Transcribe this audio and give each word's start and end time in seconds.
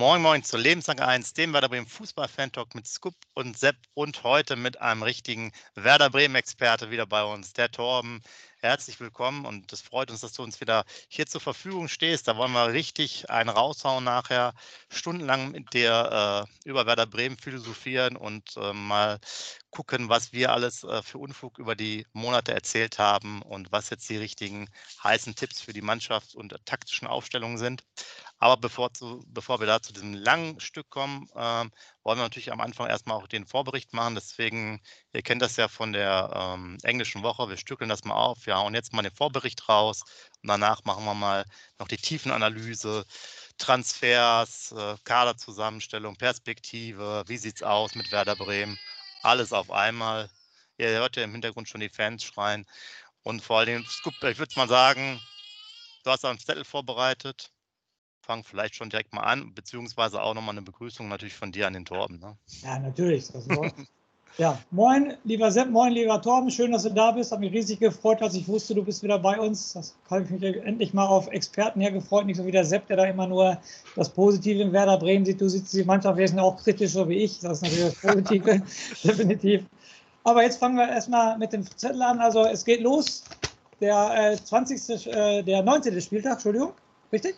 Moin 0.00 0.22
Moin 0.22 0.42
zu 0.42 0.56
Lebenslang 0.56 0.98
1, 0.98 1.34
dem 1.34 1.52
Werder 1.52 1.68
Bremen 1.68 1.86
Fußball-Fan-Talk 1.86 2.74
mit 2.74 2.86
Scoop 2.86 3.14
und 3.34 3.58
Sepp 3.58 3.76
und 3.92 4.24
heute 4.24 4.56
mit 4.56 4.80
einem 4.80 5.02
richtigen 5.02 5.52
Werder 5.74 6.08
Bremen-Experte 6.08 6.90
wieder 6.90 7.04
bei 7.04 7.22
uns, 7.22 7.52
der 7.52 7.70
Torben. 7.70 8.22
Herzlich 8.62 8.98
willkommen 9.00 9.44
und 9.44 9.70
es 9.72 9.82
freut 9.82 10.10
uns, 10.10 10.20
dass 10.20 10.32
du 10.32 10.42
uns 10.42 10.60
wieder 10.60 10.84
hier 11.08 11.26
zur 11.26 11.42
Verfügung 11.42 11.88
stehst. 11.88 12.28
Da 12.28 12.36
wollen 12.38 12.52
wir 12.52 12.72
richtig 12.72 13.28
einen 13.28 13.50
raushauen 13.50 14.04
nachher, 14.04 14.54
stundenlang 14.90 15.52
mit 15.52 15.72
dir 15.74 16.46
äh, 16.64 16.68
über 16.68 16.86
Werder 16.86 17.06
Bremen 17.06 17.36
philosophieren 17.38 18.16
und 18.16 18.56
äh, 18.56 18.72
mal 18.72 19.18
gucken, 19.70 20.08
was 20.08 20.32
wir 20.32 20.52
alles 20.52 20.82
äh, 20.84 21.02
für 21.02 21.18
Unfug 21.18 21.58
über 21.58 21.74
die 21.74 22.06
Monate 22.12 22.52
erzählt 22.52 22.98
haben 22.98 23.40
und 23.42 23.72
was 23.72 23.90
jetzt 23.90 24.08
die 24.10 24.18
richtigen 24.18 24.68
heißen 25.02 25.34
Tipps 25.34 25.60
für 25.60 25.72
die 25.72 25.82
Mannschaft 25.82 26.34
und 26.34 26.54
taktischen 26.66 27.06
Aufstellungen 27.06 27.58
sind. 27.58 27.84
Aber 28.42 28.56
bevor, 28.56 28.92
zu, 28.94 29.22
bevor 29.28 29.60
wir 29.60 29.66
da 29.66 29.82
zu 29.82 29.92
diesem 29.92 30.14
langen 30.14 30.60
Stück 30.60 30.88
kommen, 30.88 31.28
äh, 31.34 31.36
wollen 32.04 32.18
wir 32.18 32.22
natürlich 32.22 32.50
am 32.52 32.60
Anfang 32.62 32.88
erstmal 32.88 33.18
auch 33.18 33.28
den 33.28 33.46
Vorbericht 33.46 33.92
machen. 33.92 34.14
Deswegen, 34.14 34.80
ihr 35.12 35.22
kennt 35.22 35.42
das 35.42 35.56
ja 35.56 35.68
von 35.68 35.92
der 35.92 36.30
ähm, 36.34 36.78
englischen 36.82 37.22
Woche. 37.22 37.50
Wir 37.50 37.58
stückeln 37.58 37.90
das 37.90 38.04
mal 38.04 38.14
auf. 38.14 38.46
Wir 38.46 38.56
hauen 38.56 38.74
jetzt 38.74 38.94
mal 38.94 39.02
den 39.02 39.14
Vorbericht 39.14 39.68
raus 39.68 40.02
und 40.42 40.48
danach 40.48 40.84
machen 40.84 41.04
wir 41.04 41.14
mal 41.14 41.44
noch 41.78 41.88
die 41.88 41.98
Tiefenanalyse. 41.98 43.04
Transfers, 43.58 44.72
äh, 44.72 44.96
Kaderzusammenstellung, 45.04 46.16
Perspektive, 46.16 47.24
wie 47.26 47.36
sieht 47.36 47.56
es 47.56 47.62
aus 47.62 47.94
mit 47.94 48.10
Werder 48.10 48.36
Bremen? 48.36 48.78
Alles 49.22 49.52
auf 49.52 49.70
einmal. 49.70 50.30
Ihr 50.78 50.88
hört 50.88 51.16
ja 51.16 51.24
im 51.24 51.32
Hintergrund 51.32 51.68
schon 51.68 51.82
die 51.82 51.90
Fans 51.90 52.24
schreien. 52.24 52.66
Und 53.22 53.42
vor 53.42 53.58
allem, 53.60 53.84
ich 53.84 54.38
würde 54.38 54.54
mal 54.56 54.68
sagen, 54.68 55.20
du 56.04 56.10
hast 56.10 56.24
einen 56.24 56.38
Zettel 56.38 56.64
vorbereitet 56.64 57.52
fangen 58.30 58.44
vielleicht 58.44 58.76
schon 58.76 58.90
direkt 58.90 59.12
mal 59.12 59.24
an, 59.24 59.52
beziehungsweise 59.56 60.22
auch 60.22 60.34
nochmal 60.34 60.54
eine 60.54 60.62
Begrüßung 60.62 61.08
natürlich 61.08 61.34
von 61.34 61.50
dir 61.50 61.66
an 61.66 61.72
den 61.72 61.84
Torben. 61.84 62.20
Ne? 62.20 62.36
Ja, 62.62 62.78
natürlich. 62.78 63.24
ja, 64.38 64.56
moin, 64.70 65.14
lieber 65.24 65.50
Sepp, 65.50 65.68
moin, 65.68 65.92
lieber 65.92 66.22
Torben. 66.22 66.48
Schön, 66.48 66.70
dass 66.70 66.84
du 66.84 66.90
da 66.90 67.10
bist. 67.10 67.32
Hat 67.32 67.40
mich 67.40 67.52
riesig 67.52 67.80
gefreut, 67.80 68.22
als 68.22 68.34
ich 68.34 68.46
wusste, 68.46 68.76
du 68.76 68.84
bist 68.84 69.02
wieder 69.02 69.18
bei 69.18 69.40
uns. 69.40 69.72
Das 69.72 69.96
habe 70.08 70.22
ich 70.22 70.30
mich 70.30 70.44
endlich 70.64 70.94
mal 70.94 71.06
auf 71.06 71.26
Experten 71.26 71.80
hergefreut. 71.80 72.26
Nicht 72.26 72.36
so 72.36 72.46
wie 72.46 72.52
der 72.52 72.64
Sepp, 72.64 72.86
der 72.86 72.98
da 72.98 73.04
immer 73.06 73.26
nur 73.26 73.58
das 73.96 74.08
Positive 74.10 74.62
in 74.62 74.72
Werder 74.72 74.98
Bremen 74.98 75.24
sieht. 75.24 75.40
Du 75.40 75.48
siehst 75.48 75.72
die 75.72 75.82
Mannschaft 75.82 76.16
wesentlich 76.16 76.44
auch 76.44 76.56
kritisch, 76.62 76.92
so 76.92 77.08
wie 77.08 77.16
ich. 77.16 77.40
Das 77.40 77.54
ist 77.54 77.62
natürlich 77.62 77.94
das 77.94 78.00
Positive, 78.00 78.62
definitiv. 79.02 79.64
Aber 80.22 80.44
jetzt 80.44 80.58
fangen 80.58 80.76
wir 80.76 80.88
erstmal 80.88 81.36
mit 81.36 81.52
dem 81.52 81.66
Zettel 81.66 82.02
an. 82.02 82.20
Also 82.20 82.44
es 82.44 82.64
geht 82.64 82.80
los. 82.80 83.24
Der 83.80 84.34
äh, 84.34 84.36
20. 84.36 85.08
Äh, 85.08 85.42
der 85.42 85.64
19. 85.64 86.00
Spieltag, 86.00 86.34
Entschuldigung. 86.34 86.74
Richtig? 87.12 87.34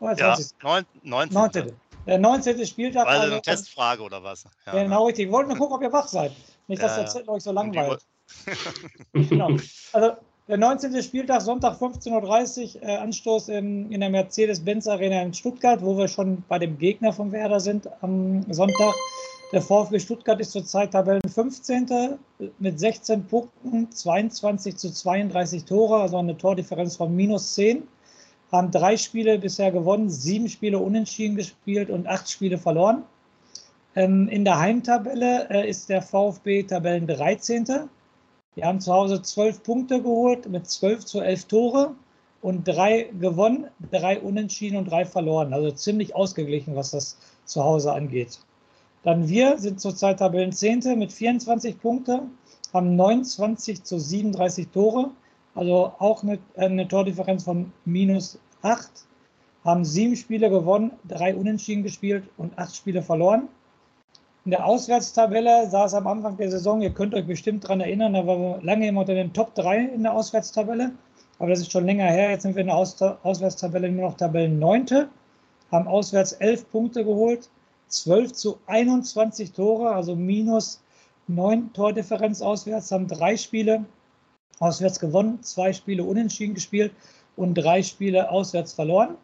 Ja, 0.00 0.36
19. 0.62 1.34
19. 1.34 1.72
Der 2.06 2.18
19. 2.18 2.66
Spieltag. 2.66 3.06
Also 3.06 3.32
eine 3.32 3.42
Testfrage 3.42 4.02
oder 4.02 4.22
was? 4.22 4.44
Ja, 4.66 4.72
genau, 4.72 5.06
richtig. 5.06 5.26
Wir 5.26 5.32
wollten 5.32 5.48
nur 5.50 5.58
gucken, 5.58 5.76
ob 5.76 5.82
ihr 5.82 5.92
wach 5.92 6.08
seid. 6.08 6.32
Nicht, 6.66 6.82
dass 6.82 6.92
ja, 6.92 7.02
der 7.02 7.06
Zettel 7.06 7.30
euch 7.30 7.42
so 7.42 7.52
langweilt. 7.52 8.04
genau. 9.12 9.50
Also 9.92 10.16
der 10.46 10.58
19. 10.58 11.02
Spieltag, 11.02 11.40
Sonntag 11.40 11.80
15.30 11.80 12.76
Uhr, 12.76 12.82
äh, 12.82 12.96
Anstoß 12.96 13.48
in, 13.48 13.90
in 13.90 14.00
der 14.00 14.10
Mercedes-Benz 14.10 14.86
Arena 14.86 15.22
in 15.22 15.32
Stuttgart, 15.32 15.80
wo 15.82 15.96
wir 15.96 16.08
schon 16.08 16.44
bei 16.48 16.58
dem 16.58 16.76
Gegner 16.78 17.14
von 17.14 17.32
Werder 17.32 17.60
sind 17.60 17.88
am 18.02 18.42
Sonntag. 18.52 18.94
Der 19.52 19.62
VfB 19.62 20.00
Stuttgart 20.00 20.40
ist 20.40 20.52
zurzeit 20.52 20.90
Tabellen 20.90 21.22
15. 21.32 22.18
mit 22.58 22.78
16 22.78 23.24
Punkten, 23.24 23.90
22 23.90 24.76
zu 24.76 24.90
32 24.90 25.64
Tore, 25.64 26.02
also 26.02 26.18
eine 26.18 26.36
Tordifferenz 26.36 26.96
von 26.96 27.14
minus 27.14 27.54
10 27.54 27.86
haben 28.56 28.70
drei 28.70 28.96
Spiele 28.96 29.38
bisher 29.38 29.72
gewonnen, 29.72 30.10
sieben 30.10 30.48
Spiele 30.48 30.78
unentschieden 30.78 31.36
gespielt 31.36 31.90
und 31.90 32.06
acht 32.06 32.30
Spiele 32.30 32.58
verloren. 32.58 33.04
Ähm, 33.96 34.28
in 34.28 34.44
der 34.44 34.58
Heimtabelle 34.58 35.48
äh, 35.50 35.68
ist 35.68 35.88
der 35.88 36.02
VfB 36.02 36.64
Tabellen 36.64 37.06
13. 37.06 37.66
Wir 38.54 38.64
haben 38.64 38.80
zu 38.80 38.92
Hause 38.92 39.22
zwölf 39.22 39.62
Punkte 39.62 40.00
geholt 40.00 40.48
mit 40.48 40.68
zwölf 40.68 41.04
zu 41.04 41.20
elf 41.20 41.44
Tore 41.44 41.94
und 42.42 42.66
drei 42.68 43.10
gewonnen, 43.20 43.66
drei 43.90 44.20
unentschieden 44.20 44.76
und 44.76 44.90
drei 44.90 45.04
verloren. 45.04 45.52
Also 45.52 45.70
ziemlich 45.72 46.14
ausgeglichen, 46.14 46.76
was 46.76 46.92
das 46.92 47.18
zu 47.44 47.64
Hause 47.64 47.92
angeht. 47.92 48.38
Dann 49.02 49.28
wir 49.28 49.58
sind 49.58 49.80
zurzeit 49.80 50.18
Tabellen 50.18 50.52
10. 50.52 50.98
mit 50.98 51.12
24 51.12 51.80
Punkten, 51.80 52.38
haben 52.72 52.96
29 52.96 53.82
zu 53.82 53.98
37 53.98 54.68
Tore 54.68 55.10
also 55.54 55.92
auch 55.98 56.22
eine, 56.22 56.38
eine 56.56 56.88
Tordifferenz 56.88 57.44
von 57.44 57.72
minus 57.84 58.38
8. 58.62 58.90
Haben 59.64 59.84
sieben 59.84 60.16
Spiele 60.16 60.50
gewonnen, 60.50 60.92
drei 61.08 61.34
Unentschieden 61.34 61.82
gespielt 61.82 62.24
und 62.36 62.58
acht 62.58 62.76
Spiele 62.76 63.02
verloren. 63.02 63.48
In 64.44 64.50
der 64.50 64.66
Auswärtstabelle 64.66 65.70
sah 65.70 65.86
es 65.86 65.94
am 65.94 66.06
Anfang 66.06 66.36
der 66.36 66.50
Saison, 66.50 66.82
ihr 66.82 66.90
könnt 66.90 67.14
euch 67.14 67.26
bestimmt 67.26 67.64
daran 67.64 67.80
erinnern, 67.80 68.12
da 68.12 68.26
waren 68.26 68.40
wir 68.40 68.62
lange 68.62 68.88
immer 68.88 69.00
unter 69.00 69.14
den 69.14 69.32
Top 69.32 69.54
3 69.54 69.84
in 69.94 70.02
der 70.02 70.12
Auswärtstabelle. 70.12 70.92
Aber 71.38 71.50
das 71.50 71.60
ist 71.60 71.72
schon 71.72 71.86
länger 71.86 72.04
her. 72.04 72.30
Jetzt 72.30 72.42
sind 72.42 72.54
wir 72.54 72.60
in 72.60 72.68
der 72.68 72.76
Aus 72.76 73.00
Auswärtstabelle 73.00 73.90
nur 73.90 74.10
noch 74.10 74.16
Tabellen 74.16 74.58
9. 74.58 75.08
Haben 75.72 75.88
auswärts 75.88 76.32
11 76.32 76.70
Punkte 76.70 77.04
geholt, 77.04 77.48
12 77.88 78.32
zu 78.32 78.58
21 78.66 79.52
Tore, 79.52 79.90
also 79.90 80.14
minus 80.14 80.82
9 81.26 81.72
Tordifferenz 81.72 82.42
auswärts, 82.42 82.92
haben 82.92 83.08
drei 83.08 83.36
Spiele 83.36 83.84
auswärts 84.60 85.00
gewonnen, 85.00 85.42
zwei 85.42 85.72
Spiele 85.72 86.04
unentschieden 86.04 86.54
gespielt 86.54 86.92
und 87.36 87.54
drei 87.54 87.82
Spiele 87.82 88.30
auswärts 88.30 88.72
verloren. 88.72 89.16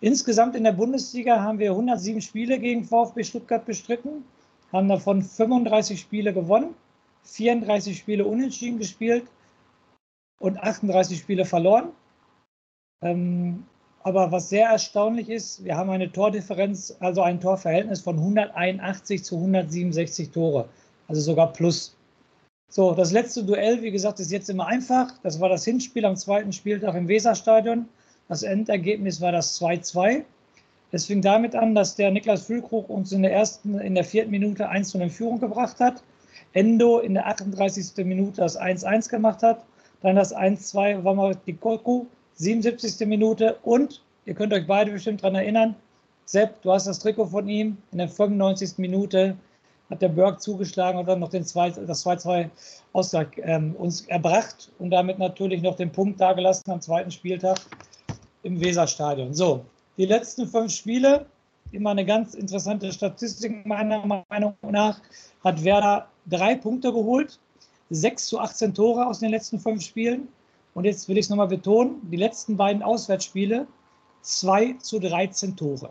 Insgesamt 0.00 0.54
in 0.54 0.64
der 0.64 0.72
Bundesliga 0.72 1.40
haben 1.40 1.58
wir 1.58 1.70
107 1.70 2.20
Spiele 2.20 2.58
gegen 2.58 2.84
VfB 2.84 3.24
Stuttgart 3.24 3.64
bestritten, 3.64 4.24
haben 4.72 4.88
davon 4.88 5.22
35 5.22 5.98
Spiele 6.00 6.32
gewonnen, 6.32 6.74
34 7.24 7.96
Spiele 7.96 8.24
unentschieden 8.24 8.78
gespielt 8.78 9.24
und 10.38 10.58
38 10.58 11.18
Spiele 11.18 11.44
verloren. 11.44 11.88
Ähm, 13.02 13.64
aber 14.02 14.30
was 14.30 14.50
sehr 14.50 14.68
erstaunlich 14.68 15.28
ist, 15.28 15.64
wir 15.64 15.76
haben 15.76 15.90
eine 15.90 16.12
Tordifferenz, 16.12 16.96
also 17.00 17.22
ein 17.22 17.40
Torverhältnis 17.40 18.00
von 18.02 18.16
181 18.16 19.24
zu 19.24 19.36
167 19.36 20.30
Tore, 20.30 20.68
also 21.08 21.20
sogar 21.20 21.52
plus. 21.52 21.95
So, 22.68 22.92
das 22.92 23.12
letzte 23.12 23.44
Duell, 23.44 23.80
wie 23.82 23.90
gesagt, 23.90 24.20
ist 24.20 24.32
jetzt 24.32 24.50
immer 24.50 24.66
einfach. 24.66 25.12
Das 25.22 25.40
war 25.40 25.48
das 25.48 25.64
Hinspiel 25.64 26.04
am 26.04 26.16
zweiten 26.16 26.52
Spieltag 26.52 26.94
im 26.94 27.08
Weserstadion. 27.08 27.88
Das 28.28 28.42
Endergebnis 28.42 29.20
war 29.20 29.32
das 29.32 29.60
2-2. 29.60 30.24
Es 30.92 31.06
fing 31.06 31.22
damit 31.22 31.54
an, 31.54 31.74
dass 31.74 31.94
der 31.94 32.10
Niklas 32.10 32.46
Füllkrug 32.46 32.88
uns 32.90 33.12
in 33.12 33.22
der 33.22 33.32
ersten, 33.32 33.78
in 33.78 33.94
der 33.94 34.04
vierten 34.04 34.30
Minute 34.30 34.68
1 34.68 34.94
in 34.94 35.10
Führung 35.10 35.40
gebracht 35.40 35.78
hat. 35.80 36.02
Endo 36.52 36.98
in 36.98 37.14
der 37.14 37.26
38. 37.26 38.04
Minute 38.04 38.40
das 38.40 38.60
1-1 38.60 39.08
gemacht 39.10 39.42
hat. 39.42 39.64
Dann 40.02 40.16
das 40.16 40.34
1-2 40.34 41.04
war 41.04 41.14
mal 41.14 41.36
die 41.46 41.54
Koku, 41.54 42.06
77. 42.34 43.06
Minute. 43.06 43.56
Und 43.62 44.02
ihr 44.26 44.34
könnt 44.34 44.52
euch 44.52 44.66
beide 44.66 44.90
bestimmt 44.90 45.22
daran 45.22 45.36
erinnern, 45.36 45.74
Sepp, 46.24 46.60
du 46.62 46.72
hast 46.72 46.88
das 46.88 46.98
Trikot 46.98 47.26
von 47.26 47.48
ihm 47.48 47.76
in 47.92 47.98
der 47.98 48.08
95. 48.08 48.78
Minute 48.78 49.36
hat 49.90 50.02
der 50.02 50.08
Berg 50.08 50.40
zugeschlagen 50.40 50.98
und 50.98 51.06
dann 51.06 51.20
noch 51.20 51.30
den 51.30 51.44
zwei, 51.44 51.70
das 51.70 52.04
2-2 52.04 52.50
Ausgleich 52.92 53.28
ähm, 53.38 53.74
uns 53.76 54.02
erbracht 54.08 54.72
und 54.78 54.90
damit 54.90 55.18
natürlich 55.18 55.62
noch 55.62 55.76
den 55.76 55.92
Punkt 55.92 56.20
dagelassen 56.20 56.70
am 56.70 56.80
zweiten 56.80 57.10
Spieltag 57.10 57.58
im 58.42 58.60
Weserstadion. 58.60 59.32
So, 59.34 59.64
die 59.96 60.06
letzten 60.06 60.46
fünf 60.46 60.72
Spiele, 60.72 61.26
immer 61.72 61.90
eine 61.90 62.04
ganz 62.04 62.34
interessante 62.34 62.92
Statistik 62.92 63.64
meiner 63.66 64.24
Meinung 64.28 64.54
nach, 64.62 65.00
hat 65.42 65.62
Werder 65.64 66.08
drei 66.26 66.54
Punkte 66.54 66.92
geholt, 66.92 67.38
6 67.90 68.26
zu 68.26 68.40
18 68.40 68.74
Tore 68.74 69.06
aus 69.06 69.20
den 69.20 69.30
letzten 69.30 69.60
fünf 69.60 69.84
Spielen. 69.84 70.28
Und 70.74 70.84
jetzt 70.84 71.08
will 71.08 71.16
ich 71.16 71.26
es 71.26 71.30
nochmal 71.30 71.48
betonen, 71.48 72.00
die 72.10 72.16
letzten 72.16 72.56
beiden 72.56 72.82
Auswärtsspiele 72.82 73.66
2 74.22 74.74
zu 74.74 74.98
13 74.98 75.56
Tore. 75.56 75.90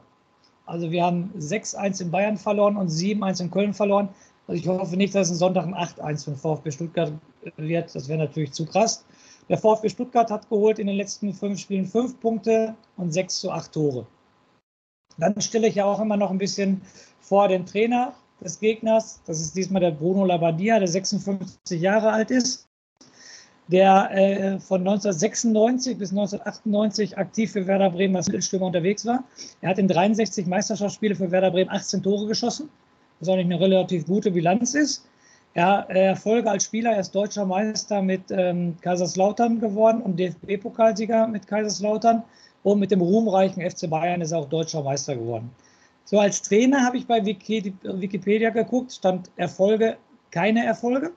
Also 0.65 0.91
wir 0.91 1.03
haben 1.03 1.31
6-1 1.37 2.01
in 2.01 2.11
Bayern 2.11 2.37
verloren 2.37 2.77
und 2.77 2.89
7-1 2.89 3.41
in 3.41 3.51
Köln 3.51 3.73
verloren. 3.73 4.09
Also 4.47 4.59
ich 4.59 4.67
hoffe 4.67 4.97
nicht, 4.97 5.13
dass 5.13 5.27
es 5.27 5.35
ein 5.35 5.37
Sonntag 5.37 5.65
ein 5.65 5.75
8-1 5.75 6.25
von 6.25 6.35
VfB 6.35 6.71
Stuttgart 6.71 7.11
wird. 7.57 7.93
Das 7.93 8.07
wäre 8.07 8.19
natürlich 8.19 8.51
zu 8.51 8.65
krass. 8.65 9.05
Der 9.49 9.57
VfB 9.57 9.89
Stuttgart 9.89 10.31
hat 10.31 10.49
geholt 10.49 10.79
in 10.79 10.87
den 10.87 10.95
letzten 10.95 11.33
fünf 11.33 11.59
Spielen 11.59 11.85
fünf 11.85 12.19
Punkte 12.19 12.75
und 12.97 13.11
sechs 13.11 13.39
zu 13.39 13.51
acht 13.51 13.71
Tore. 13.71 14.07
Dann 15.17 15.39
stelle 15.39 15.67
ich 15.67 15.75
ja 15.75 15.85
auch 15.85 15.99
immer 15.99 16.17
noch 16.17 16.31
ein 16.31 16.37
bisschen 16.37 16.81
vor 17.21 17.47
den 17.47 17.65
Trainer 17.65 18.13
des 18.43 18.59
Gegners. 18.59 19.21
Das 19.25 19.39
ist 19.39 19.55
diesmal 19.55 19.81
der 19.81 19.91
Bruno 19.91 20.25
Labbadia, 20.25 20.79
der 20.79 20.87
56 20.87 21.79
Jahre 21.79 22.11
alt 22.11 22.31
ist, 22.31 22.67
der 23.67 24.11
äh, 24.11 24.59
von 24.59 24.81
1996 24.81 25.97
bis 25.97 26.11
1998 26.11 27.17
aktiv 27.17 27.51
für 27.51 27.65
Werder 27.65 27.89
Bremen 27.89 28.15
als 28.15 28.27
Mittelstürmer 28.27 28.67
unterwegs 28.67 29.05
war. 29.05 29.23
Er 29.61 29.69
hat 29.69 29.79
in 29.79 29.87
63 29.87 30.45
Meisterschaftsspiele 30.45 31.15
für 31.15 31.31
Werder 31.31 31.51
Bremen 31.51 31.71
18 31.71 32.03
Tore 32.03 32.27
geschossen, 32.27 32.69
was 33.19 33.29
eigentlich 33.29 33.45
eine 33.45 33.59
relativ 33.59 34.05
gute 34.05 34.31
Bilanz 34.31 34.75
ist. 34.75 35.05
Er 35.55 35.87
äh, 35.89 36.07
Erfolge 36.07 36.51
als 36.51 36.65
Spieler, 36.65 36.91
er 36.91 36.99
ist 36.99 37.15
deutscher 37.15 37.45
Meister 37.45 38.01
mit 38.01 38.23
ähm, 38.29 38.75
Kaiserslautern 38.81 39.59
geworden 39.59 40.01
und 40.01 40.19
DFB-Pokalsieger 40.19 41.27
mit 41.27 41.47
Kaiserslautern. 41.47 42.23
Und 42.63 42.79
mit 42.79 42.89
dem 42.89 42.99
ruhmreichen 42.99 43.61
FC 43.61 43.87
Bayern 43.87 44.21
ist 44.21 44.31
er 44.31 44.39
auch 44.39 44.49
deutscher 44.49 44.81
Meister 44.81 45.15
geworden. 45.15 45.51
So 46.03 46.19
als 46.19 46.41
Trainer 46.41 46.83
habe 46.83 46.97
ich 46.97 47.05
bei 47.05 47.23
Wikipedia 47.23 48.49
geguckt, 48.49 48.91
stand 48.91 49.29
Erfolge, 49.37 49.97
keine 50.31 50.65
Erfolge. 50.65 51.11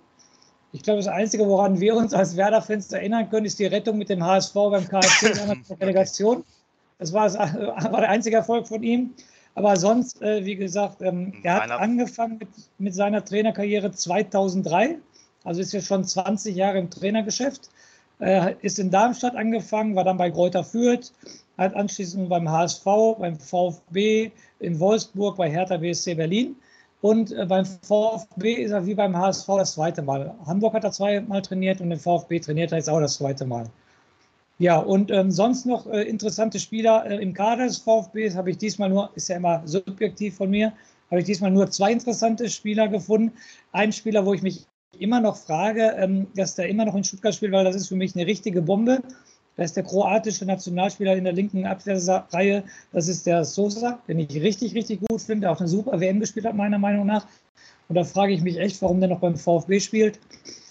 Ich 0.72 0.82
glaube, 0.82 0.98
das 0.98 1.08
Einzige, 1.08 1.46
woran 1.46 1.80
wir 1.80 1.96
uns 1.96 2.12
als 2.12 2.36
Werder-Fans 2.36 2.92
erinnern 2.92 3.30
können, 3.30 3.46
ist 3.46 3.58
die 3.58 3.66
Rettung 3.66 3.96
mit 3.96 4.10
dem 4.10 4.24
HSV 4.24 4.52
beim 4.54 4.86
KFC 4.86 5.22
in 5.30 5.64
der 5.68 5.80
Relegation. 5.80 6.44
Das 6.98 7.12
war, 7.12 7.32
war, 7.34 8.00
der 8.00 8.10
einzige 8.10 8.36
Erfolg 8.36 8.68
von 8.68 8.82
ihm. 8.82 9.14
Aber 9.54 9.76
sonst, 9.76 10.20
äh, 10.22 10.44
wie 10.44 10.56
gesagt, 10.56 11.00
ähm, 11.00 11.32
er 11.42 11.62
hat 11.62 11.70
angefangen 11.70 12.38
mit, 12.38 12.48
mit 12.78 12.94
seiner 12.94 13.24
Trainerkarriere 13.24 13.90
2003, 13.90 14.98
also 15.42 15.60
ist 15.60 15.72
ja 15.72 15.80
schon 15.80 16.04
20 16.04 16.54
Jahre 16.54 16.78
im 16.78 16.90
Trainergeschäft. 16.90 17.70
Äh, 18.20 18.54
ist 18.62 18.78
in 18.78 18.90
Darmstadt 18.90 19.36
angefangen, 19.36 19.94
war 19.94 20.04
dann 20.04 20.16
bei 20.16 20.30
Greuther 20.30 20.64
Fürth, 20.64 21.12
hat 21.56 21.74
anschließend 21.74 22.28
beim 22.28 22.50
HSV, 22.50 22.84
beim 23.18 23.38
VfB 23.38 24.32
in 24.58 24.78
Wolfsburg, 24.80 25.36
bei 25.36 25.50
Hertha 25.50 25.76
BSC 25.76 26.14
Berlin. 26.14 26.56
Und 27.00 27.30
äh, 27.32 27.46
beim 27.46 27.64
VfB 27.64 28.54
ist 28.54 28.72
er 28.72 28.86
wie 28.86 28.94
beim 28.94 29.16
HSV 29.16 29.46
das 29.46 29.74
zweite 29.74 30.02
Mal. 30.02 30.34
Hamburg 30.46 30.74
hat 30.74 30.84
er 30.84 30.92
zweimal 30.92 31.42
trainiert 31.42 31.80
und 31.80 31.90
den 31.90 31.98
VfB 31.98 32.40
trainiert 32.40 32.72
er 32.72 32.78
jetzt 32.78 32.90
auch 32.90 33.00
das 33.00 33.14
zweite 33.14 33.46
Mal. 33.46 33.66
Ja, 34.58 34.78
und 34.78 35.12
ähm, 35.12 35.30
sonst 35.30 35.66
noch 35.66 35.86
äh, 35.86 36.02
interessante 36.02 36.58
Spieler 36.58 37.06
äh, 37.06 37.22
im 37.22 37.32
Kader 37.32 37.66
des 37.66 37.78
VfB 37.78 38.34
habe 38.34 38.50
ich 38.50 38.58
diesmal 38.58 38.88
nur, 38.88 39.10
ist 39.14 39.28
ja 39.28 39.36
immer 39.36 39.62
subjektiv 39.64 40.36
von 40.36 40.50
mir, 40.50 40.72
habe 41.10 41.20
ich 41.20 41.26
diesmal 41.26 41.52
nur 41.52 41.70
zwei 41.70 41.92
interessante 41.92 42.50
Spieler 42.50 42.88
gefunden. 42.88 43.32
Ein 43.70 43.92
Spieler, 43.92 44.26
wo 44.26 44.34
ich 44.34 44.42
mich 44.42 44.66
immer 44.98 45.20
noch 45.20 45.36
frage, 45.36 45.94
ähm, 45.96 46.26
dass 46.34 46.56
der 46.56 46.68
immer 46.68 46.84
noch 46.84 46.96
in 46.96 47.04
Stuttgart 47.04 47.34
spielt, 47.34 47.52
weil 47.52 47.64
das 47.64 47.76
ist 47.76 47.88
für 47.88 47.94
mich 47.94 48.16
eine 48.16 48.26
richtige 48.26 48.60
Bombe. 48.60 49.00
Da 49.58 49.64
ist 49.64 49.76
der 49.76 49.82
kroatische 49.82 50.46
Nationalspieler 50.46 51.16
in 51.16 51.25
der 51.25 51.32
linken 51.32 51.66
Abwehrreihe. 51.66 52.62
Das 52.93 53.08
ist 53.08 53.26
der 53.26 53.44
Sosa, 53.44 53.99
den 54.06 54.20
ich 54.20 54.40
richtig, 54.40 54.72
richtig 54.76 55.00
gut 55.00 55.20
finde, 55.20 55.46
der 55.46 55.52
auch 55.52 55.58
eine 55.58 55.69
super 55.69 55.99
WM 55.99 56.20
gespielt 56.20 56.46
hat, 56.46 56.55
meiner 56.55 56.78
Meinung 56.78 57.06
nach. 57.06 57.26
Und 57.88 57.96
da 57.96 58.05
frage 58.05 58.32
ich 58.32 58.40
mich 58.40 58.56
echt, 58.58 58.81
warum 58.82 59.00
der 59.00 59.08
noch 59.08 59.19
beim 59.19 59.34
VfB 59.34 59.81
spielt. 59.81 60.20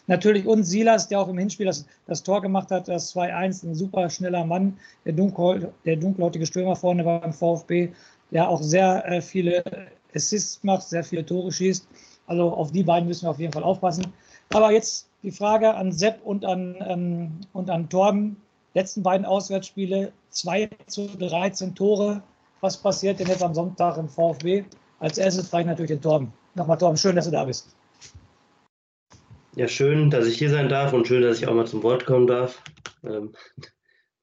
Natürlich 0.08 0.48
und 0.48 0.64
Silas, 0.64 1.10
der 1.10 1.20
auch 1.20 1.28
im 1.28 1.38
Hinspiel 1.38 1.66
das, 1.66 1.86
das 2.06 2.24
Tor 2.24 2.42
gemacht 2.42 2.72
hat, 2.72 2.88
das 2.88 3.14
2-1, 3.14 3.68
ein 3.68 3.76
super 3.76 4.10
schneller 4.10 4.46
Mann, 4.46 4.80
der, 5.04 5.12
dunkel, 5.12 5.74
der 5.84 5.98
dunkelhäutige 5.98 6.46
Stürmer 6.46 6.78
vorne 6.78 7.04
beim 7.04 7.34
VfB, 7.34 7.90
der 8.32 8.48
auch 8.48 8.62
sehr 8.62 9.06
äh, 9.06 9.22
viele 9.22 9.66
Assists 10.16 10.64
macht, 10.64 10.84
sehr 10.84 11.04
viele 11.04 11.26
Tore 11.26 11.52
schießt. 11.52 11.86
Also 12.28 12.54
auf 12.54 12.72
die 12.72 12.84
beiden 12.84 13.10
müssen 13.10 13.26
wir 13.26 13.32
auf 13.32 13.40
jeden 13.40 13.52
Fall 13.52 13.64
aufpassen. 13.64 14.14
Aber 14.54 14.72
jetzt 14.72 15.10
die 15.24 15.32
Frage 15.32 15.74
an 15.74 15.92
Sepp 15.92 16.26
und 16.26 16.46
an, 16.46 16.78
ähm, 16.88 17.32
und 17.52 17.70
an 17.70 17.90
Torben. 17.90 18.38
Letzten 18.78 19.02
beiden 19.02 19.26
Auswärtsspiele 19.26 20.12
2 20.30 20.70
zu 20.86 21.08
13 21.08 21.74
Tore. 21.74 22.22
Was 22.62 22.78
passiert 22.78 23.20
denn 23.20 23.26
jetzt 23.26 23.42
am 23.42 23.56
Sonntag 23.56 23.98
im 23.98 24.08
VfB? 24.08 24.66
Als 25.00 25.18
erstes 25.18 25.50
frage 25.50 25.64
ich 25.64 25.68
natürlich 25.70 25.90
den 25.90 26.02
Torben. 26.02 26.32
Nochmal 26.54 26.78
Torben, 26.78 26.96
schön, 26.96 27.16
dass 27.16 27.26
du 27.26 27.32
da 27.32 27.44
bist. 27.44 27.76
Ja, 29.56 29.68
schön, 29.68 30.12
dass 30.12 30.28
ich 30.28 30.38
hier 30.38 30.52
sein 30.52 30.70
darf 30.70 30.94
und 30.94 31.08
schön, 31.08 31.24
dass 31.24 31.40
ich 31.40 31.48
auch 31.48 31.56
mal 31.56 31.66
zum 31.66 31.82
Wort 31.82 32.06
kommen 32.06 32.28
darf. 32.28 32.62
Ähm, 33.04 33.34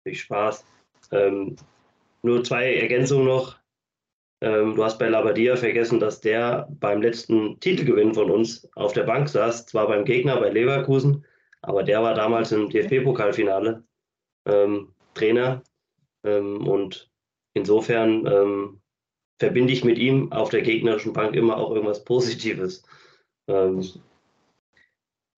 viel 0.04 0.14
Spaß. 0.14 0.64
Ähm, 1.10 1.56
nur 2.22 2.44
zwei 2.44 2.76
Ergänzungen 2.76 3.26
noch. 3.26 3.56
Ähm, 4.40 4.76
du 4.76 4.84
hast 4.84 5.00
bei 5.00 5.08
Labadia 5.08 5.56
vergessen, 5.56 5.98
dass 5.98 6.20
der 6.20 6.68
beim 6.78 7.02
letzten 7.02 7.58
Titelgewinn 7.58 8.14
von 8.14 8.30
uns 8.30 8.68
auf 8.76 8.92
der 8.92 9.02
Bank 9.02 9.28
saß, 9.28 9.66
zwar 9.66 9.88
beim 9.88 10.04
Gegner 10.04 10.38
bei 10.38 10.50
Leverkusen, 10.50 11.24
aber 11.60 11.82
der 11.82 12.04
war 12.04 12.14
damals 12.14 12.52
im 12.52 12.70
DFB-Pokalfinale 12.70 13.82
Trainer. 15.14 15.62
Ähm, 16.24 16.66
und 16.66 17.10
insofern 17.54 18.26
ähm, 18.26 18.80
verbinde 19.38 19.72
ich 19.72 19.84
mit 19.84 19.98
ihm 19.98 20.32
auf 20.32 20.50
der 20.50 20.62
gegnerischen 20.62 21.12
Bank 21.12 21.34
immer 21.34 21.56
auch 21.56 21.70
irgendwas 21.70 22.04
Positives. 22.04 22.84
Ähm, 23.48 23.84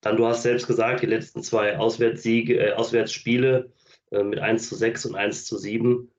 dann, 0.03 0.17
du 0.17 0.27
hast 0.27 0.43
selbst 0.43 0.67
gesagt, 0.67 1.03
die 1.03 1.07
letzten 1.07 1.43
zwei 1.43 1.79
Auswärtssiege, 1.79 2.59
äh, 2.59 2.73
Auswärtsspiele 2.73 3.73
äh, 4.11 4.23
mit 4.23 4.39
1 4.39 4.69
zu 4.69 4.77
6 4.77 5.07
und 5.07 5.15
1 5.17 5.47
zu 5.47 5.59
7 5.59 6.11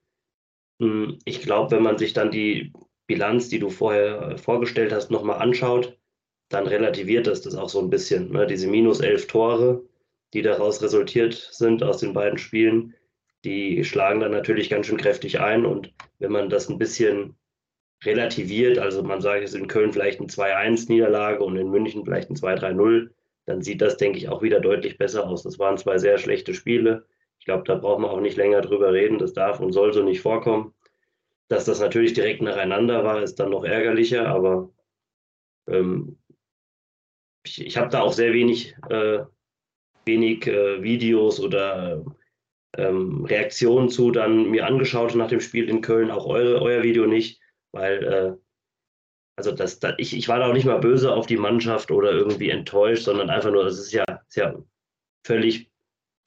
hm, 0.80 1.20
ich 1.26 1.42
glaube, 1.42 1.72
wenn 1.72 1.84
man 1.84 1.98
sich 1.98 2.14
dann 2.14 2.32
die 2.32 2.72
Bilanz, 3.08 3.50
die 3.50 3.60
du 3.60 3.70
vorher 3.70 4.22
äh, 4.22 4.38
vorgestellt 4.38 4.92
hast, 4.92 5.12
nochmal 5.12 5.40
anschaut, 5.40 5.98
dann 6.50 6.68
relativiert 6.68 7.28
das 7.28 7.42
das 7.42 7.56
auch 7.56 7.70
so 7.70 7.80
ein 7.80 7.90
bisschen. 7.90 8.32
Ne? 8.32 8.48
Diese 8.48 8.68
minus 8.68 9.00
elf 9.00 9.28
Tore, 9.28 9.84
die 10.34 10.42
daraus 10.42 10.82
resultiert 10.82 11.34
sind 11.34 11.84
aus 11.84 12.00
den 12.00 12.14
beiden 12.14 12.38
Spielen, 12.38 12.94
die 13.44 13.84
schlagen 13.84 14.20
dann 14.20 14.32
natürlich 14.32 14.70
ganz 14.70 14.88
schön 14.88 14.98
kräftig 14.98 15.40
ein. 15.40 15.66
Und 15.66 15.94
wenn 16.20 16.32
man 16.32 16.50
das 16.50 16.70
ein 16.70 16.78
bisschen 16.78 17.36
relativiert, 18.04 18.78
also 18.78 19.04
man 19.04 19.22
sagt, 19.22 19.44
es 19.44 19.54
ist 19.54 19.60
in 19.60 19.68
Köln 19.68 19.94
vielleicht 19.94 20.20
ein 20.20 20.28
2-1-Niederlage 20.28 21.44
und 21.44 21.56
in 21.58 21.70
München 21.70 22.04
vielleicht 22.04 22.30
ein 22.30 22.36
2-3-0, 22.36 23.10
dann 23.46 23.62
sieht 23.62 23.82
das, 23.82 23.98
denke 23.98 24.18
ich, 24.18 24.28
auch 24.28 24.42
wieder 24.42 24.60
deutlich 24.60 24.98
besser 24.98 25.26
aus. 25.28 25.44
Das 25.44 25.58
waren 25.58 25.78
zwei 25.78 25.98
sehr 25.98 26.18
schlechte 26.18 26.54
Spiele 26.54 27.06
glaube, 27.48 27.64
da 27.64 27.76
braucht 27.76 28.02
man 28.02 28.12
auch 28.12 28.20
nicht 28.20 28.38
länger 28.38 28.62
drüber 28.62 28.94
reden. 28.94 29.18
Das 29.18 29.34
darf 29.34 29.60
und 29.60 29.72
soll 29.72 29.94
so 29.94 30.04
nicht 30.04 30.22
vorkommen. 30.22 30.76
Dass 31.48 31.66
das 31.66 31.80
natürlich 31.80 32.14
direkt 32.14 32.42
nacheinander 32.42 33.04
war, 33.04 33.24
ist 33.24 33.36
dann 33.36 33.50
noch 33.50 33.64
ärgerlicher, 33.64 34.28
aber 34.28 34.70
ähm, 35.68 36.20
ich, 37.44 37.66
ich 37.66 37.78
habe 37.78 37.90
da 37.90 38.02
auch 38.02 38.12
sehr 38.12 38.34
wenig, 38.34 38.76
äh, 38.90 39.20
wenig 40.08 40.48
äh, 40.48 40.82
Videos 40.82 41.40
oder 41.40 42.04
ähm, 42.76 43.26
Reaktionen 43.26 43.90
zu 43.90 44.12
dann 44.12 44.50
mir 44.50 44.66
angeschaut 44.66 45.16
nach 45.16 45.30
dem 45.30 45.40
Spiel 45.40 45.70
in 45.70 45.82
Köln, 45.82 46.12
auch 46.12 46.26
eure, 46.26 46.62
euer 46.62 46.84
Video 46.84 47.06
nicht, 47.06 47.40
weil 47.72 48.04
äh, 48.04 48.34
also 49.36 49.52
das, 49.52 49.80
das, 49.80 49.94
ich, 49.98 50.18
ich 50.18 50.28
war 50.28 50.40
da 50.40 50.50
auch 50.50 50.54
nicht 50.54 50.66
mal 50.66 50.80
böse 50.80 51.14
auf 51.14 51.28
die 51.28 51.38
Mannschaft 51.38 51.92
oder 51.92 52.12
irgendwie 52.12 52.50
enttäuscht, 52.50 53.04
sondern 53.04 53.30
einfach 53.30 53.52
nur, 53.52 53.66
das 53.66 53.78
ist 53.78 53.92
ja, 53.92 54.04
ist 54.28 54.38
ja 54.38 54.56
völlig 55.24 55.70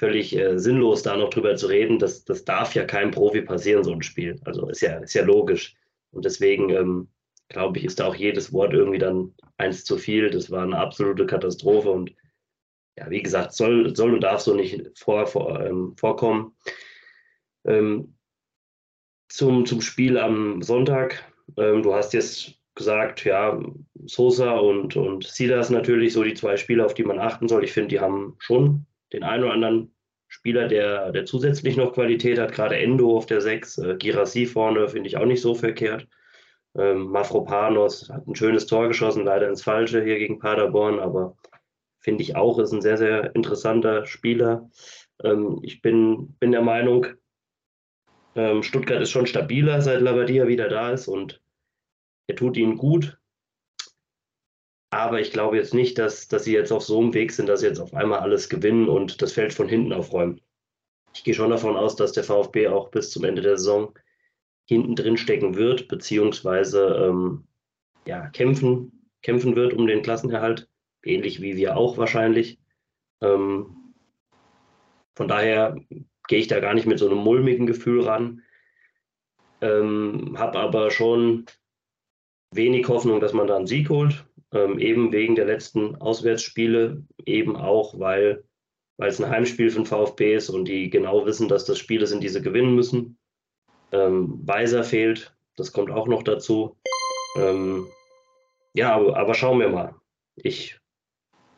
völlig 0.00 0.34
äh, 0.34 0.58
sinnlos, 0.58 1.02
da 1.02 1.14
noch 1.14 1.28
drüber 1.28 1.54
zu 1.56 1.66
reden. 1.66 1.98
Das, 1.98 2.24
das 2.24 2.46
darf 2.46 2.74
ja 2.74 2.84
keinem 2.84 3.10
Profi 3.10 3.42
passieren, 3.42 3.84
so 3.84 3.92
ein 3.92 4.02
Spiel. 4.02 4.40
Also 4.46 4.66
ist 4.68 4.80
ja, 4.80 4.96
ist 4.96 5.12
ja 5.12 5.22
logisch. 5.22 5.76
Und 6.10 6.24
deswegen 6.24 6.70
ähm, 6.70 7.08
glaube 7.48 7.78
ich, 7.78 7.84
ist 7.84 8.00
da 8.00 8.06
auch 8.06 8.14
jedes 8.14 8.50
Wort 8.52 8.72
irgendwie 8.72 8.98
dann 8.98 9.34
eins 9.58 9.84
zu 9.84 9.98
viel. 9.98 10.30
Das 10.30 10.50
war 10.50 10.62
eine 10.62 10.78
absolute 10.78 11.26
Katastrophe 11.26 11.90
und 11.90 12.12
ja, 12.96 13.10
wie 13.10 13.22
gesagt, 13.22 13.52
soll, 13.52 13.94
soll 13.96 14.14
und 14.14 14.20
darf 14.20 14.40
so 14.40 14.54
nicht 14.54 14.98
vor, 14.98 15.26
vor, 15.26 15.60
ähm, 15.64 15.94
vorkommen. 15.96 16.54
Ähm, 17.64 18.14
zum, 19.28 19.64
zum 19.64 19.80
Spiel 19.80 20.18
am 20.18 20.62
Sonntag. 20.62 21.24
Ähm, 21.56 21.82
du 21.82 21.94
hast 21.94 22.12
jetzt 22.12 22.54
gesagt, 22.74 23.24
ja, 23.24 23.60
Sosa 24.06 24.52
und, 24.52 24.96
und 24.96 25.24
Silas 25.24 25.70
natürlich 25.70 26.12
so 26.12 26.22
die 26.24 26.34
zwei 26.34 26.56
Spieler, 26.56 26.86
auf 26.86 26.94
die 26.94 27.04
man 27.04 27.18
achten 27.18 27.48
soll. 27.48 27.64
Ich 27.64 27.72
finde, 27.72 27.88
die 27.88 28.00
haben 28.00 28.36
schon 28.38 28.86
den 29.12 29.22
einen 29.22 29.44
oder 29.44 29.52
anderen 29.52 29.94
Spieler, 30.28 30.68
der, 30.68 31.10
der 31.10 31.24
zusätzlich 31.24 31.76
noch 31.76 31.92
Qualität 31.92 32.38
hat, 32.38 32.52
gerade 32.52 32.78
Endo 32.78 33.16
auf 33.16 33.26
der 33.26 33.40
6, 33.40 33.78
äh, 33.78 33.96
Girassi 33.96 34.46
vorne 34.46 34.88
finde 34.88 35.08
ich 35.08 35.16
auch 35.16 35.26
nicht 35.26 35.42
so 35.42 35.54
verkehrt. 35.54 36.06
Ähm, 36.76 37.08
Mafropanos 37.08 38.08
hat 38.10 38.28
ein 38.28 38.36
schönes 38.36 38.66
Tor 38.66 38.86
geschossen, 38.86 39.24
leider 39.24 39.48
ins 39.48 39.62
Falsche 39.62 40.02
hier 40.04 40.18
gegen 40.18 40.38
Paderborn, 40.38 41.00
aber 41.00 41.36
finde 42.00 42.22
ich 42.22 42.36
auch, 42.36 42.58
ist 42.58 42.72
ein 42.72 42.82
sehr, 42.82 42.96
sehr 42.96 43.34
interessanter 43.34 44.06
Spieler. 44.06 44.70
Ähm, 45.22 45.60
ich 45.62 45.82
bin, 45.82 46.34
bin 46.40 46.52
der 46.52 46.62
Meinung, 46.62 47.06
ähm, 48.34 48.62
Stuttgart 48.62 49.00
ist 49.00 49.10
schon 49.10 49.26
stabiler, 49.26 49.80
seit 49.82 50.00
Labadia 50.00 50.48
wieder 50.48 50.68
da 50.68 50.90
ist 50.90 51.08
und 51.08 51.42
er 52.26 52.36
tut 52.36 52.56
ihnen 52.56 52.76
gut. 52.76 53.18
Aber 54.92 55.20
ich 55.20 55.30
glaube 55.30 55.56
jetzt 55.56 55.74
nicht, 55.74 55.98
dass, 55.98 56.26
dass 56.26 56.44
sie 56.44 56.52
jetzt 56.52 56.72
auf 56.72 56.82
so 56.82 57.00
einem 57.00 57.14
Weg 57.14 57.32
sind, 57.32 57.48
dass 57.48 57.60
sie 57.60 57.66
jetzt 57.66 57.80
auf 57.80 57.94
einmal 57.94 58.20
alles 58.20 58.48
gewinnen 58.48 58.88
und 58.88 59.22
das 59.22 59.32
Feld 59.32 59.54
von 59.54 59.68
hinten 59.68 59.92
aufräumen. 59.92 60.40
Ich 61.14 61.22
gehe 61.24 61.34
schon 61.34 61.50
davon 61.50 61.76
aus, 61.76 61.96
dass 61.96 62.12
der 62.12 62.24
VfB 62.24 62.68
auch 62.68 62.90
bis 62.90 63.10
zum 63.10 63.24
Ende 63.24 63.42
der 63.42 63.56
Saison 63.56 63.96
hinten 64.64 64.94
drin 64.94 65.16
stecken 65.16 65.56
wird, 65.56 65.88
beziehungsweise 65.88 66.86
ähm, 67.08 67.44
ja, 68.06 68.28
kämpfen, 68.30 69.08
kämpfen 69.22 69.56
wird 69.56 69.74
um 69.74 69.86
den 69.86 70.02
Klassenerhalt, 70.02 70.68
ähnlich 71.04 71.40
wie 71.40 71.56
wir 71.56 71.76
auch 71.76 71.98
wahrscheinlich. 71.98 72.58
Ähm, 73.20 73.94
von 75.14 75.28
daher 75.28 75.76
gehe 76.28 76.38
ich 76.38 76.48
da 76.48 76.60
gar 76.60 76.74
nicht 76.74 76.86
mit 76.86 76.98
so 76.98 77.06
einem 77.06 77.18
mulmigen 77.18 77.66
Gefühl 77.66 78.02
ran. 78.02 78.42
Ähm, 79.60 80.36
habe 80.38 80.58
aber 80.58 80.90
schon 80.90 81.46
wenig 82.52 82.88
Hoffnung, 82.88 83.20
dass 83.20 83.32
man 83.32 83.46
da 83.46 83.56
einen 83.56 83.66
Sieg 83.66 83.90
holt. 83.90 84.24
Ähm, 84.52 84.78
eben 84.78 85.12
wegen 85.12 85.36
der 85.36 85.44
letzten 85.44 85.96
Auswärtsspiele, 85.96 87.04
eben 87.24 87.56
auch, 87.56 87.98
weil 87.98 88.44
weil 89.00 89.08
es 89.08 89.18
ein 89.18 89.30
Heimspiel 89.30 89.72
den 89.72 89.86
VfB 89.86 90.34
ist 90.34 90.50
und 90.50 90.66
die 90.66 90.90
genau 90.90 91.24
wissen, 91.24 91.48
dass 91.48 91.64
das 91.64 91.78
Spiele 91.78 92.06
sind, 92.06 92.22
die 92.22 92.28
sie 92.28 92.42
gewinnen 92.42 92.74
müssen. 92.74 93.18
Ähm, 93.92 94.46
Weiser 94.46 94.84
fehlt, 94.84 95.34
das 95.56 95.72
kommt 95.72 95.90
auch 95.90 96.06
noch 96.06 96.22
dazu. 96.22 96.76
Ähm, 97.34 97.86
ja, 98.74 98.94
aber, 98.94 99.16
aber, 99.16 99.32
schauen 99.32 99.58
wir 99.58 99.70
mal. 99.70 99.94
Ich 100.36 100.78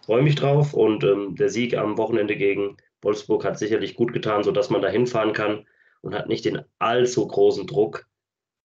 freue 0.04 0.22
mich 0.22 0.34
drauf 0.34 0.74
und 0.74 1.04
ähm, 1.04 1.36
der 1.36 1.48
Sieg 1.48 1.76
am 1.76 1.96
Wochenende 1.96 2.36
gegen 2.36 2.76
Wolfsburg 3.00 3.44
hat 3.44 3.58
sicherlich 3.58 3.94
gut 3.94 4.12
getan, 4.12 4.44
sodass 4.44 4.70
man 4.70 4.82
da 4.82 4.88
hinfahren 4.88 5.32
kann 5.32 5.66
und 6.02 6.14
hat 6.14 6.28
nicht 6.28 6.44
den 6.44 6.62
allzu 6.78 7.26
großen 7.26 7.66
Druck, 7.66 8.06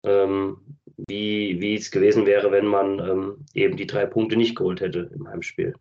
ähm, 0.04 0.78
wie, 1.08 1.60
wie 1.60 1.74
es 1.74 1.90
gewesen 1.90 2.26
wäre, 2.26 2.50
wenn 2.50 2.66
man 2.66 2.98
ähm, 2.98 3.46
eben 3.54 3.76
die 3.76 3.86
drei 3.86 4.06
Punkte 4.06 4.36
nicht 4.36 4.56
geholt 4.56 4.80
hätte 4.80 5.10
im 5.14 5.28
Heimspiel. 5.28 5.74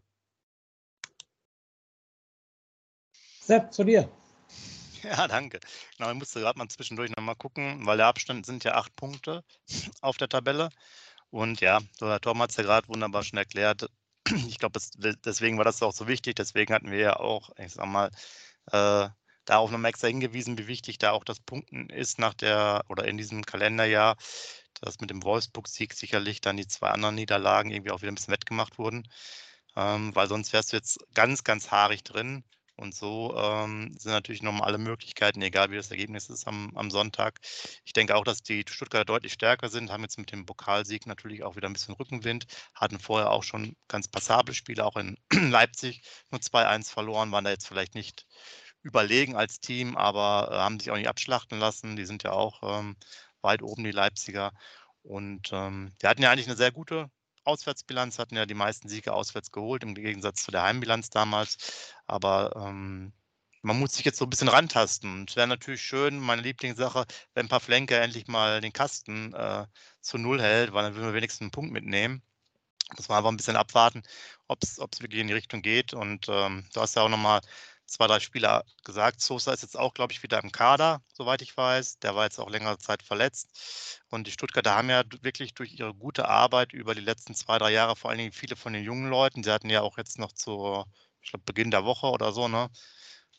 Sepp, 3.42 3.72
zu 3.74 3.84
dir. 3.84 4.10
Ja, 5.04 5.27
danke. 5.27 5.60
Genau, 5.98 6.12
ich 6.12 6.18
musste 6.18 6.42
gerade 6.42 6.58
mal 6.58 6.68
zwischendurch 6.68 7.12
nochmal 7.16 7.36
gucken, 7.36 7.86
weil 7.86 7.98
der 7.98 8.08
Abstand 8.08 8.46
sind 8.46 8.63
ja 8.63 8.74
acht 8.74 8.96
Punkte 8.96 9.44
auf 10.01 10.18
der 10.18 10.27
Tabelle. 10.27 10.70
Und 11.30 11.62
ja, 11.62 11.80
der 12.01 12.20
Tom 12.20 12.42
hat 12.42 12.50
es 12.50 12.58
ja 12.58 12.63
gerade 12.63 12.88
wunderbar 12.88 13.24
schon 13.24 13.38
erklärt. 13.38 13.89
Ich 14.48 14.60
glaube, 14.60 14.79
deswegen 15.25 15.57
war 15.57 15.65
das 15.65 15.81
auch 15.81 15.93
so 15.93 16.07
wichtig. 16.07 16.36
Deswegen 16.36 16.74
hatten 16.74 16.91
wir 16.91 17.00
ja 17.00 17.15
auch, 17.17 17.50
ich 17.57 17.74
sag 17.74 17.86
mal, 17.88 18.10
äh, 18.72 19.10
darauf 19.46 19.72
nochmal 19.72 19.89
extra 19.89 20.07
hingewiesen, 20.07 20.57
wie 20.57 20.67
wichtig 20.67 20.98
da 20.98 21.12
auch 21.12 21.24
das 21.24 21.39
Punkten 21.39 21.89
ist 21.89 22.19
nach 22.19 22.34
der 22.34 22.84
oder 22.89 23.05
in 23.05 23.17
diesem 23.17 23.46
Kalenderjahr, 23.46 24.17
dass 24.81 25.00
mit 25.00 25.10
dem 25.10 25.24
Wolfsburg-Sieg 25.24 25.93
sicherlich 25.93 26.41
dann 26.41 26.57
die 26.57 26.67
zwei 26.67 26.89
anderen 26.89 27.15
Niederlagen 27.15 27.72
irgendwie 27.72 27.91
auch 27.91 28.01
wieder 28.01 28.12
ein 28.12 28.15
bisschen 28.15 28.34
wettgemacht 28.34 28.77
wurden. 28.77 29.07
Ähm, 29.75 30.15
weil 30.15 30.27
sonst 30.27 30.53
wärst 30.53 30.74
du 30.74 30.77
jetzt 30.77 31.00
ganz, 31.13 31.43
ganz 31.43 31.72
haarig 31.72 32.03
drin. 32.03 32.43
Und 32.77 32.93
so 32.93 33.36
ähm, 33.36 33.96
sind 33.98 34.12
natürlich 34.12 34.43
nochmal 34.43 34.67
alle 34.67 34.77
Möglichkeiten, 34.77 35.41
egal 35.41 35.72
wie 35.72 35.75
das 35.75 35.89
Ergebnis 35.89 36.29
ist 36.29 36.48
am, 36.48 36.72
am 36.75 36.91
Sonntag. 36.91 37.39
Ich 37.86 37.93
denke 37.93 38.15
auch, 38.15 38.24
dass 38.24 38.43
die 38.43 38.63
Stuttgarter 38.67 39.05
deutlich 39.05 39.34
stärker 39.34 39.69
sind, 39.69 39.91
haben 39.91 40.03
jetzt 40.03 40.19
mit 40.19 40.31
dem 40.31 40.46
Pokalsieg 40.46 41.07
natürlich 41.07 41.43
auch 41.43 41.55
wieder 41.55 41.67
ein 41.67 41.74
bisschen 41.74 41.96
Rückenwind, 41.96 42.46
hatten 42.75 43.00
vorher 43.00 43.31
auch 43.31 43.43
schon 43.43 43.75
ganz 43.88 44.07
passable 44.07 44.53
Spiele, 44.53 44.86
auch 44.86 44.96
in 44.96 45.17
Leipzig 45.51 46.03
nur 46.29 46.39
2-1 46.39 46.91
verloren, 46.91 47.31
waren 47.31 47.46
da 47.46 47.50
jetzt 47.50 47.67
vielleicht 47.67 47.96
nicht 47.96 48.27
überlegen 48.84 49.36
als 49.36 49.60
Team, 49.60 49.98
aber 49.98 50.50
äh, 50.51 50.55
haben 50.57 50.79
sich 50.79 50.91
auch 50.91 50.98
nicht 50.98 51.10
abschlachten 51.10 51.60
lassen. 51.60 51.96
Die 51.96 52.05
sind 52.05 52.24
ja 52.24 52.31
auch 52.31 52.62
ähm, 52.79 52.96
weit 53.41 53.63
oben, 53.63 53.84
die 53.84 53.91
Leipziger. 53.91 54.51
Und 55.03 55.50
ähm, 55.51 55.93
die 56.01 56.07
hatten 56.07 56.22
ja 56.22 56.31
eigentlich 56.31 56.48
eine 56.48 56.57
sehr 56.57 56.72
gute 56.72 57.10
Auswärtsbilanz, 57.48 58.20
hatten 58.20 58.36
ja 58.36 58.46
die 58.46 58.54
meisten 58.54 58.89
Siege 58.89 59.13
auswärts 59.13 59.51
geholt, 59.51 59.84
im 59.84 59.96
Gegensatz 59.96 60.44
zu 60.44 60.51
der 60.51 60.63
Heimbilanz 60.63 61.10
damals. 61.10 61.94
Aber 62.06 62.54
ähm, 62.56 63.13
man 63.62 63.80
muss 63.80 63.94
sich 63.94 64.06
jetzt 64.06 64.18
so 64.18 64.25
ein 64.25 64.30
bisschen 64.30 64.48
rantasten. 64.50 65.25
Es 65.27 65.36
wäre 65.36 65.48
natürlich 65.48 65.82
schön, 65.82 66.20
meine 66.20 66.42
Lieblingssache, 66.42 67.06
wenn 67.34 67.46
ein 67.46 67.50
paar 67.50 67.60
Flenker 67.60 68.01
endlich 68.01 68.27
mal 68.27 68.62
den 68.62 68.74
Kasten 68.74 69.34
äh, 69.34 69.66
zu 70.01 70.18
Null 70.18 70.42
hält, 70.42 70.74
weil 70.74 70.84
dann 70.84 70.96
würden 70.96 71.08
wir 71.08 71.13
wenigstens 71.13 71.42
einen 71.42 71.51
Punkt 71.51 71.72
mitnehmen. 71.72 72.22
Muss 72.96 73.10
man 73.10 73.18
aber 73.18 73.30
ein 73.30 73.38
bisschen 73.38 73.58
abwarten, 73.58 74.04
ob 74.48 74.63
es 74.63 74.77
wirklich 75.01 75.20
in 75.20 75.27
die 75.27 75.34
Richtung 75.34 75.62
geht. 75.62 75.94
Und 75.94 76.27
ähm, 76.30 76.66
du 76.74 76.82
hast 76.82 76.96
ja 76.96 77.01
auch 77.01 77.10
nochmal 77.10 77.42
zwei, 77.88 78.08
drei 78.08 78.20
Spieler 78.20 78.63
gesagt. 78.84 79.22
Sosa 79.22 79.53
ist 79.53 79.63
jetzt 79.63 79.77
auch, 79.77 79.94
glaube 79.94 80.13
ich, 80.13 80.24
wieder 80.24 80.41
im 80.44 80.51
Kader, 80.51 81.01
soweit 81.13 81.41
ich 81.41 81.56
weiß. 81.56 82.00
Der 82.00 82.15
war 82.15 82.25
jetzt 82.25 82.39
auch 82.39 82.50
längere 82.50 82.77
Zeit 82.77 83.01
verletzt. 83.01 84.01
Und 84.10 84.27
die 84.27 84.32
Stuttgarter 84.32 84.75
haben 84.75 84.89
ja 84.89 85.03
wirklich 85.22 85.53
durch 85.53 85.74
ihre 85.74 85.94
gute 85.94 86.27
Arbeit 86.27 86.74
über 86.74 86.94
die 86.96 87.01
letzten 87.01 87.34
zwei, 87.36 87.58
drei 87.58 87.72
Jahre, 87.72 87.96
vor 87.96 88.10
allen 88.10 88.20
Dingen 88.20 88.34
viele 88.34 88.56
von 88.56 88.74
den 88.74 88.84
jungen 88.84 89.10
Leuten, 89.10 89.44
sie 89.44 89.51
hatten 89.51 89.70
ja 89.70 89.82
auch 89.82 89.98
jetzt 89.98 90.20
noch 90.20 90.34
zu, 90.34 90.86
ich 91.22 91.32
glaube, 91.32 91.44
Beginn 91.46 91.72
der 91.72 91.86
Woche 91.86 92.08
oder 92.08 92.32
so, 92.32 92.48
ne? 92.48 92.70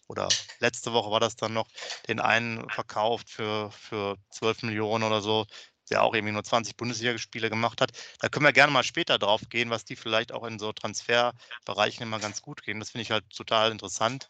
Oder 0.08 0.28
letzte 0.60 0.92
Woche 0.94 1.10
war 1.10 1.20
das 1.20 1.36
dann 1.36 1.52
noch, 1.52 1.68
den 2.08 2.18
einen 2.20 2.68
verkauft 2.70 3.28
für, 3.30 3.70
für 3.70 4.16
12 4.30 4.62
Millionen 4.62 5.04
oder 5.04 5.20
so 5.20 5.46
der 5.88 6.02
auch 6.02 6.14
irgendwie 6.14 6.32
nur 6.32 6.44
20 6.44 6.76
Bundesligaspiele 6.76 7.50
gemacht 7.50 7.80
hat. 7.80 7.92
Da 8.20 8.28
können 8.28 8.44
wir 8.44 8.52
gerne 8.52 8.72
mal 8.72 8.84
später 8.84 9.18
drauf 9.18 9.42
gehen, 9.50 9.70
was 9.70 9.84
die 9.84 9.96
vielleicht 9.96 10.32
auch 10.32 10.44
in 10.44 10.58
so 10.58 10.72
Transferbereichen 10.72 12.02
immer 12.02 12.18
ganz 12.20 12.42
gut 12.42 12.62
gehen. 12.62 12.80
Das 12.80 12.90
finde 12.90 13.02
ich 13.02 13.10
halt 13.10 13.28
total 13.30 13.72
interessant. 13.72 14.28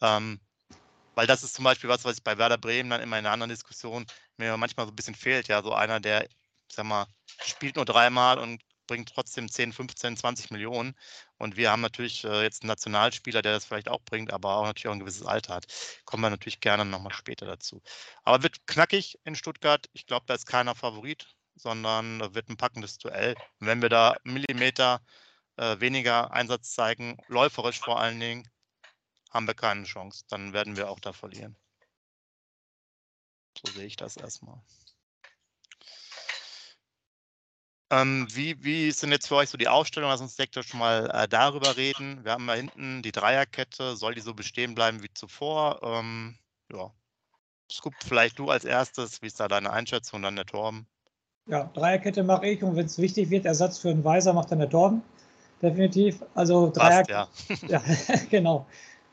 Ähm, 0.00 0.40
weil 1.14 1.26
das 1.26 1.42
ist 1.42 1.54
zum 1.54 1.64
Beispiel 1.64 1.88
was, 1.88 2.04
was 2.04 2.18
ich 2.18 2.24
bei 2.24 2.38
Werder 2.38 2.58
Bremen 2.58 2.90
dann 2.90 3.00
immer 3.00 3.18
in 3.18 3.24
einer 3.24 3.32
anderen 3.32 3.50
Diskussion 3.50 4.06
mir 4.36 4.56
manchmal 4.56 4.86
so 4.86 4.92
ein 4.92 4.96
bisschen 4.96 5.14
fehlt. 5.14 5.48
Ja, 5.48 5.62
so 5.62 5.72
einer, 5.72 5.98
der, 5.98 6.24
ich 6.24 6.36
sag 6.70 6.84
mal, 6.84 7.06
spielt 7.42 7.76
nur 7.76 7.86
dreimal 7.86 8.38
und 8.38 8.62
bringt 8.86 9.12
trotzdem 9.14 9.48
10, 9.48 9.72
15, 9.72 10.16
20 10.16 10.50
Millionen. 10.50 10.94
Und 11.38 11.56
wir 11.56 11.70
haben 11.70 11.82
natürlich 11.82 12.24
äh, 12.24 12.42
jetzt 12.42 12.62
einen 12.62 12.68
Nationalspieler, 12.68 13.42
der 13.42 13.52
das 13.52 13.64
vielleicht 13.66 13.88
auch 13.88 14.00
bringt, 14.02 14.32
aber 14.32 14.56
auch 14.56 14.64
natürlich 14.64 14.88
auch 14.88 14.92
ein 14.92 15.00
gewisses 15.00 15.26
Alter 15.26 15.54
hat. 15.54 15.66
Kommen 16.04 16.22
wir 16.22 16.30
natürlich 16.30 16.60
gerne 16.60 16.84
nochmal 16.84 17.12
später 17.12 17.46
dazu. 17.46 17.82
Aber 18.24 18.42
wird 18.42 18.66
knackig 18.66 19.18
in 19.24 19.34
Stuttgart. 19.34 19.88
Ich 19.92 20.06
glaube, 20.06 20.24
da 20.26 20.34
ist 20.34 20.46
keiner 20.46 20.74
Favorit, 20.74 21.34
sondern 21.54 22.34
wird 22.34 22.48
ein 22.48 22.56
packendes 22.56 22.98
Duell. 22.98 23.34
Und 23.60 23.66
wenn 23.66 23.82
wir 23.82 23.88
da 23.88 24.16
Millimeter 24.24 25.00
äh, 25.56 25.78
weniger 25.80 26.30
Einsatz 26.32 26.72
zeigen, 26.72 27.18
läuferisch 27.28 27.80
vor 27.80 28.00
allen 28.00 28.20
Dingen, 28.20 28.48
haben 29.30 29.46
wir 29.46 29.54
keine 29.54 29.84
Chance. 29.84 30.24
Dann 30.28 30.52
werden 30.52 30.76
wir 30.76 30.90
auch 30.90 31.00
da 31.00 31.12
verlieren. 31.12 31.56
So 33.58 33.72
sehe 33.72 33.86
ich 33.86 33.96
das 33.96 34.16
erstmal. 34.16 34.60
Ähm, 37.90 38.26
wie, 38.32 38.62
wie 38.64 38.88
ist 38.88 39.02
denn 39.02 39.12
jetzt 39.12 39.28
für 39.28 39.36
euch 39.36 39.48
so 39.48 39.58
die 39.58 39.68
Aufstellung? 39.68 40.10
Lass 40.10 40.20
uns 40.20 40.34
direkt 40.34 40.56
schon 40.64 40.80
mal 40.80 41.08
äh, 41.12 41.28
darüber 41.28 41.76
reden. 41.76 42.24
Wir 42.24 42.32
haben 42.32 42.46
da 42.46 42.54
hinten 42.54 43.02
die 43.02 43.12
Dreierkette. 43.12 43.96
Soll 43.96 44.14
die 44.14 44.20
so 44.20 44.34
bestehen 44.34 44.74
bleiben 44.74 45.02
wie 45.02 45.12
zuvor? 45.14 45.80
Ähm, 45.82 46.36
ja. 46.72 46.90
Scoop, 47.70 47.94
vielleicht 48.04 48.38
du 48.38 48.50
als 48.50 48.64
erstes. 48.64 49.22
Wie 49.22 49.26
ist 49.26 49.38
da 49.38 49.46
deine 49.46 49.72
Einschätzung? 49.72 50.22
Dann 50.22 50.36
der 50.36 50.46
Torben. 50.46 50.86
Ja, 51.48 51.70
Dreierkette 51.74 52.24
mache 52.24 52.48
ich 52.48 52.62
und 52.64 52.74
wenn 52.74 52.86
es 52.86 52.98
wichtig 52.98 53.30
wird, 53.30 53.46
Ersatz 53.46 53.78
für 53.78 53.90
einen 53.90 54.04
Weiser 54.04 54.32
macht 54.32 54.50
dann 54.50 54.58
der 54.58 54.70
Torben. 54.70 55.02
Definitiv. 55.62 56.24
Also 56.34 56.70
Dreierkette. 56.70 57.12
Ja. 57.12 57.28
ja, 57.68 57.82
genau. 58.30 58.66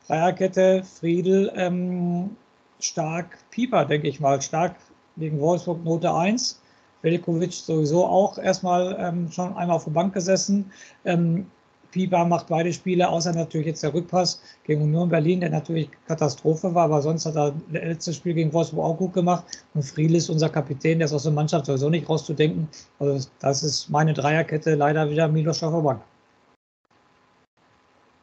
Dreierkette, 0.08 0.82
Friedel, 0.82 1.52
ähm, 1.54 2.36
stark 2.80 3.38
Pieper, 3.50 3.84
denke 3.84 4.08
ich 4.08 4.18
mal. 4.18 4.42
Stark 4.42 4.74
gegen 5.16 5.38
Wolfsburg 5.38 5.84
Note 5.84 6.12
1. 6.12 6.60
Velkovic 7.04 7.52
sowieso 7.52 8.04
auch 8.04 8.38
erstmal 8.38 8.96
ähm, 8.98 9.30
schon 9.30 9.56
einmal 9.56 9.76
auf 9.76 9.84
der 9.84 9.92
Bank 9.92 10.14
gesessen. 10.14 10.72
Ähm, 11.04 11.46
Pieper 11.94 12.24
macht 12.24 12.48
beide 12.48 12.72
Spiele, 12.72 13.08
außer 13.08 13.32
natürlich 13.32 13.68
jetzt 13.68 13.84
der 13.84 13.94
Rückpass 13.94 14.42
gegen 14.64 14.82
Union 14.82 15.08
Berlin, 15.08 15.40
der 15.40 15.50
natürlich 15.50 15.88
Katastrophe 16.08 16.74
war, 16.74 16.86
aber 16.86 17.00
sonst 17.00 17.24
hat 17.24 17.36
er 17.36 17.52
das 17.70 17.82
letzte 17.84 18.12
Spiel 18.12 18.34
gegen 18.34 18.52
Wolfsburg 18.52 18.84
auch 18.84 18.98
gut 18.98 19.12
gemacht. 19.12 19.44
Und 19.74 19.84
Friedl 19.84 20.16
ist 20.16 20.28
unser 20.28 20.48
Kapitän, 20.48 20.98
der 20.98 21.06
ist 21.06 21.12
aus 21.12 21.22
der 21.22 21.30
Mannschaft 21.30 21.66
sowieso 21.66 21.88
nicht 21.90 22.08
rauszudenken. 22.08 22.68
Also 22.98 23.28
das 23.38 23.62
ist 23.62 23.90
meine 23.90 24.12
Dreierkette, 24.12 24.74
leider 24.74 25.08
wieder 25.08 25.28
Milos 25.28 25.62
auf 25.62 25.72
der 25.72 25.80
Bank. 25.82 26.02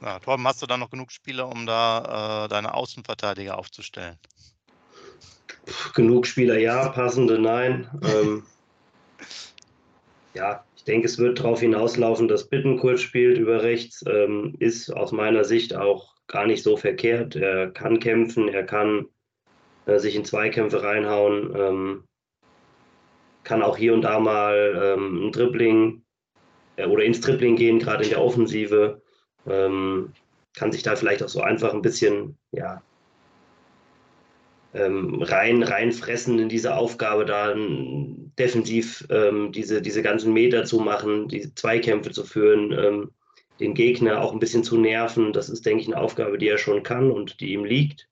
Ja, 0.02 0.20
Torben, 0.20 0.46
hast 0.46 0.62
du 0.62 0.66
da 0.66 0.76
noch 0.76 0.90
genug 0.90 1.10
Spieler, 1.12 1.48
um 1.48 1.66
da 1.66 2.46
äh, 2.46 2.50
deine 2.50 2.74
Außenverteidiger 2.74 3.58
aufzustellen? 3.58 4.18
Genug 5.94 6.28
Spieler, 6.28 6.58
ja, 6.58 6.90
passende, 6.90 7.40
nein. 7.40 7.88
Ähm, 8.04 8.44
ja, 10.34 10.64
ich 10.76 10.84
denke, 10.84 11.08
es 11.08 11.18
wird 11.18 11.40
darauf 11.40 11.60
hinauslaufen, 11.60 12.28
dass 12.28 12.48
Bittenkurt 12.48 13.00
spielt 13.00 13.38
über 13.38 13.64
rechts. 13.64 14.04
Ähm, 14.08 14.56
ist 14.60 14.90
aus 14.92 15.12
meiner 15.12 15.44
Sicht 15.44 15.76
auch 15.76 16.16
gar 16.28 16.46
nicht 16.46 16.64
so 16.64 16.78
verkehrt. 16.78 17.36
Er 17.36 17.70
kann 17.70 18.00
kämpfen, 18.00 18.48
er 18.48 18.64
kann 18.64 19.08
äh, 19.86 20.00
sich 20.00 20.16
in 20.16 20.26
Zweikämpfe 20.26 20.84
reinhauen, 20.84 21.54
ähm, 21.56 22.04
kann 23.44 23.62
auch 23.62 23.78
hier 23.78 23.94
und 23.94 24.04
da 24.04 24.20
mal 24.20 24.96
ähm, 24.98 25.28
ein 25.28 25.32
Dribbling 25.32 26.04
äh, 26.78 26.86
oder 26.86 27.04
ins 27.04 27.22
Dribbling 27.22 27.56
gehen, 27.56 27.80
gerade 27.80 28.04
in 28.04 28.10
der 28.10 28.22
Offensive. 28.22 29.02
Ähm, 29.48 30.14
kann 30.54 30.72
sich 30.72 30.84
da 30.84 30.96
vielleicht 30.96 31.24
auch 31.24 31.30
so 31.30 31.42
einfach 31.42 31.74
ein 31.74 31.82
bisschen 31.82 32.38
ja, 32.52 32.82
ähm, 34.74 35.22
rein, 35.22 35.64
reinfressen 35.64 36.40
in 36.40 36.50
diese 36.50 36.76
Aufgabe, 36.76 37.26
da 37.26 37.54
defensiv 38.38 39.06
ähm, 39.10 39.52
diese, 39.52 39.82
diese 39.82 40.02
ganzen 40.02 40.34
Meter 40.34 40.64
zu 40.66 40.80
machen, 40.80 41.28
die 41.28 41.54
Zweikämpfe 41.54 42.12
zu 42.12 42.24
führen, 42.24 42.72
ähm, 42.72 43.12
den 43.60 43.74
Gegner 43.74 44.22
auch 44.22 44.34
ein 44.34 44.40
bisschen 44.40 44.64
zu 44.64 44.78
nerven. 44.78 45.34
Das 45.34 45.50
ist, 45.50 45.66
denke 45.66 45.82
ich, 45.82 45.88
eine 45.88 46.00
Aufgabe, 46.00 46.38
die 46.38 46.48
er 46.48 46.58
schon 46.58 46.84
kann 46.84 47.12
und 47.12 47.40
die 47.40 47.54
ihm 47.54 47.66
liegt. 47.66 48.08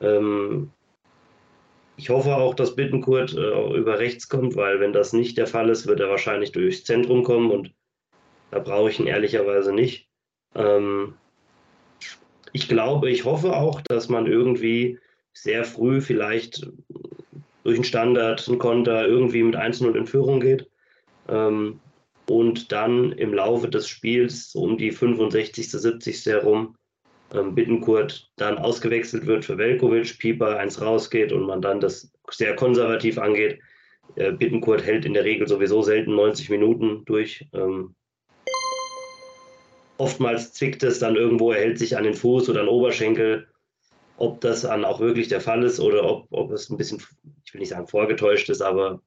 Ähm, 0.00 0.70
ich 1.96 2.10
hoffe 2.10 2.36
auch, 2.36 2.54
dass 2.54 2.76
Bittenkurt 2.76 3.34
äh, 3.34 3.76
über 3.76 3.98
rechts 3.98 4.28
kommt, 4.28 4.56
weil 4.56 4.80
wenn 4.80 4.92
das 4.92 5.12
nicht 5.12 5.36
der 5.36 5.48
Fall 5.48 5.68
ist, 5.68 5.86
wird 5.86 6.00
er 6.00 6.08
wahrscheinlich 6.08 6.52
durchs 6.52 6.84
Zentrum 6.84 7.24
kommen 7.24 7.50
und 7.50 7.74
da 8.50 8.60
brauche 8.60 8.90
ich 8.90 9.00
ihn 9.00 9.06
ehrlicherweise 9.06 9.72
nicht. 9.72 10.08
Ähm, 10.54 11.14
ich 12.52 12.68
glaube, 12.68 13.10
ich 13.10 13.24
hoffe 13.24 13.54
auch, 13.56 13.80
dass 13.82 14.08
man 14.08 14.26
irgendwie 14.26 14.98
sehr 15.32 15.64
früh 15.64 16.00
vielleicht 16.00 16.70
durch 17.68 17.76
einen 17.76 17.84
Standard, 17.84 18.48
einen 18.48 18.58
Konter 18.58 19.06
irgendwie 19.06 19.42
mit 19.42 19.54
1-0 19.54 19.94
in 19.94 20.06
Führung 20.06 20.40
geht 20.40 20.70
ähm, 21.28 21.80
und 22.26 22.72
dann 22.72 23.12
im 23.12 23.34
Laufe 23.34 23.68
des 23.68 23.86
Spiels 23.86 24.52
so 24.52 24.62
um 24.62 24.78
die 24.78 24.90
65., 24.90 25.70
70. 25.70 26.24
herum 26.24 26.74
ähm, 27.34 27.54
Bittenkurt 27.54 28.30
dann 28.36 28.56
ausgewechselt 28.56 29.26
wird 29.26 29.44
für 29.44 29.58
Velkovic, 29.58 30.18
Pieper 30.18 30.58
eins 30.58 30.80
rausgeht 30.80 31.30
und 31.30 31.46
man 31.46 31.60
dann 31.60 31.78
das 31.78 32.10
sehr 32.30 32.56
konservativ 32.56 33.18
angeht. 33.18 33.60
Äh, 34.14 34.32
Bittenkurt 34.32 34.82
hält 34.82 35.04
in 35.04 35.12
der 35.12 35.24
Regel 35.24 35.46
sowieso 35.46 35.82
selten 35.82 36.14
90 36.14 36.48
Minuten 36.48 37.04
durch. 37.04 37.46
Ähm, 37.52 37.94
oftmals 39.98 40.54
zwickt 40.54 40.82
es 40.84 41.00
dann 41.00 41.16
irgendwo, 41.16 41.52
er 41.52 41.60
hält 41.60 41.78
sich 41.78 41.98
an 41.98 42.04
den 42.04 42.14
Fuß 42.14 42.48
oder 42.48 42.60
an 42.60 42.66
den 42.66 42.74
Oberschenkel. 42.74 43.46
Ob 44.16 44.40
das 44.40 44.62
dann 44.62 44.86
auch 44.86 44.98
wirklich 44.98 45.28
der 45.28 45.42
Fall 45.42 45.62
ist 45.62 45.78
oder 45.78 46.04
ob, 46.04 46.26
ob 46.30 46.50
es 46.50 46.70
ein 46.70 46.76
bisschen, 46.76 47.00
ich 47.48 47.54
will 47.54 47.60
nicht 47.60 47.70
sagen 47.70 47.86
vorgetäuscht 47.86 48.50
ist, 48.50 48.60
aber 48.60 49.00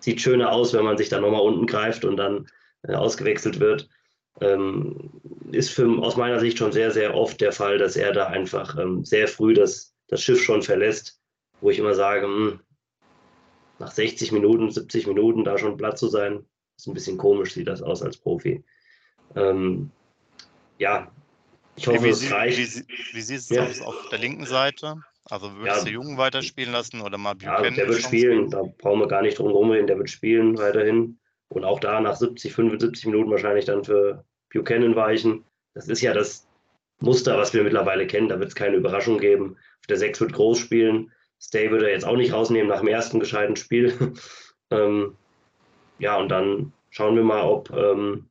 sieht 0.00 0.20
schöner 0.20 0.50
aus, 0.50 0.74
wenn 0.74 0.84
man 0.84 0.98
sich 0.98 1.08
dann 1.08 1.22
nochmal 1.22 1.42
unten 1.42 1.66
greift 1.66 2.04
und 2.04 2.16
dann 2.16 2.48
äh, 2.82 2.94
ausgewechselt 2.94 3.60
wird. 3.60 3.88
Ähm, 4.40 5.20
ist 5.52 5.70
für, 5.70 5.88
aus 6.02 6.16
meiner 6.16 6.40
Sicht 6.40 6.58
schon 6.58 6.72
sehr, 6.72 6.90
sehr 6.90 7.14
oft 7.14 7.40
der 7.40 7.52
Fall, 7.52 7.78
dass 7.78 7.94
er 7.94 8.12
da 8.12 8.26
einfach 8.26 8.76
ähm, 8.76 9.04
sehr 9.04 9.28
früh 9.28 9.54
das, 9.54 9.94
das 10.08 10.20
Schiff 10.20 10.42
schon 10.42 10.62
verlässt, 10.62 11.20
wo 11.60 11.70
ich 11.70 11.78
immer 11.78 11.94
sage, 11.94 12.26
mh, 12.26 12.50
hm, 12.50 12.60
nach 13.78 13.92
60 13.92 14.32
Minuten, 14.32 14.72
70 14.72 15.06
Minuten 15.06 15.44
da 15.44 15.56
schon 15.56 15.76
platt 15.76 15.98
zu 15.98 16.08
sein, 16.08 16.44
ist 16.76 16.88
ein 16.88 16.94
bisschen 16.94 17.16
komisch, 17.16 17.54
sieht 17.54 17.68
das 17.68 17.80
aus 17.80 18.02
als 18.02 18.16
Profi. 18.16 18.64
Ähm, 19.36 19.90
ja, 20.78 21.12
ich 21.76 21.86
hoffe, 21.86 22.02
wie, 22.02 22.08
es 22.08 22.28
reicht. 22.32 22.58
Wie, 22.58 23.14
wie 23.14 23.20
siehst 23.20 23.52
du 23.52 23.54
es 23.54 23.78
ja. 23.78 23.86
auf 23.86 24.08
der 24.10 24.18
linken 24.18 24.46
Seite? 24.46 25.00
Also 25.30 25.54
würdest 25.56 25.78
ja. 25.78 25.84
du 25.84 25.90
Jungen 25.90 26.16
weiterspielen 26.16 26.72
lassen 26.72 27.00
oder 27.00 27.18
mal 27.18 27.34
Buchanan? 27.34 27.64
Ja, 27.64 27.70
der 27.70 27.88
wird 27.88 28.02
spielen, 28.02 28.50
da 28.50 28.62
brauchen 28.78 29.00
wir 29.00 29.08
gar 29.08 29.22
nicht 29.22 29.38
drum 29.38 29.50
rumreden, 29.50 29.86
der 29.86 29.98
wird 29.98 30.10
spielen 30.10 30.56
weiterhin. 30.58 31.18
Und 31.48 31.64
auch 31.64 31.80
da 31.80 32.00
nach 32.00 32.16
70, 32.16 32.52
75 32.52 33.06
Minuten 33.06 33.30
wahrscheinlich 33.30 33.64
dann 33.64 33.84
für 33.84 34.24
Buchanan 34.52 34.96
weichen. 34.96 35.44
Das 35.74 35.88
ist 35.88 36.00
ja 36.00 36.12
das 36.12 36.46
Muster, 37.00 37.36
was 37.38 37.54
wir 37.54 37.62
mittlerweile 37.62 38.06
kennen. 38.06 38.28
Da 38.28 38.38
wird 38.38 38.48
es 38.48 38.54
keine 38.54 38.76
Überraschung 38.76 39.18
geben. 39.18 39.56
Der 39.88 39.96
6 39.96 40.20
wird 40.20 40.32
groß 40.32 40.58
spielen. 40.58 41.12
Stay 41.40 41.70
wird 41.70 41.82
er 41.82 41.90
jetzt 41.90 42.04
auch 42.04 42.16
nicht 42.16 42.32
rausnehmen 42.32 42.68
nach 42.68 42.80
dem 42.80 42.88
ersten 42.88 43.20
gescheiten 43.20 43.56
Spiel. 43.56 43.94
ähm, 44.70 45.16
ja, 45.98 46.16
und 46.16 46.28
dann 46.28 46.72
schauen 46.90 47.16
wir 47.16 47.22
mal, 47.22 47.42
ob, 47.42 47.70
ähm, 47.70 48.28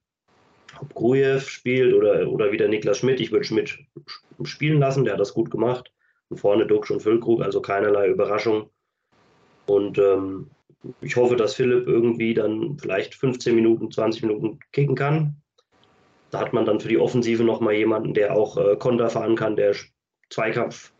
ob 0.80 0.94
Grujew 0.94 1.40
spielt 1.40 1.94
oder, 1.94 2.28
oder 2.28 2.52
wieder 2.52 2.68
Niklas 2.68 3.00
Schmidt. 3.00 3.20
Ich 3.20 3.32
würde 3.32 3.46
Schmidt 3.46 3.80
spielen 4.44 4.80
lassen, 4.80 5.06
der 5.06 5.14
hat 5.14 5.20
das 5.20 5.34
gut 5.34 5.50
gemacht. 5.50 5.92
Vorne 6.34 6.66
Duxch 6.66 6.92
und 6.92 7.02
Füllkrug, 7.02 7.42
also 7.42 7.62
keinerlei 7.62 8.08
Überraschung. 8.08 8.70
Und 9.66 9.98
ähm, 9.98 10.50
ich 11.02 11.16
hoffe, 11.16 11.36
dass 11.36 11.56
Philipp 11.56 11.88
irgendwie 11.88 12.34
dann 12.34 12.78
vielleicht 12.80 13.16
15 13.16 13.56
Minuten, 13.56 13.92
20 13.92 14.24
Minuten 14.24 14.60
kicken 14.72 14.96
kann. 14.96 15.42
Da 16.32 16.40
hat 16.40 16.54
man 16.54 16.66
dann 16.66 16.80
für 16.80 16.90
die 16.90 16.98
Offensive 16.98 17.44
nochmal 17.44 17.74
jemanden, 17.74 18.14
der 18.14 18.36
auch 18.36 18.58
äh, 18.58 18.76
Konter 18.78 19.10
fahren 19.10 19.36
kann, 19.36 19.56
der 19.56 19.76
Zweikampf, 20.30 20.94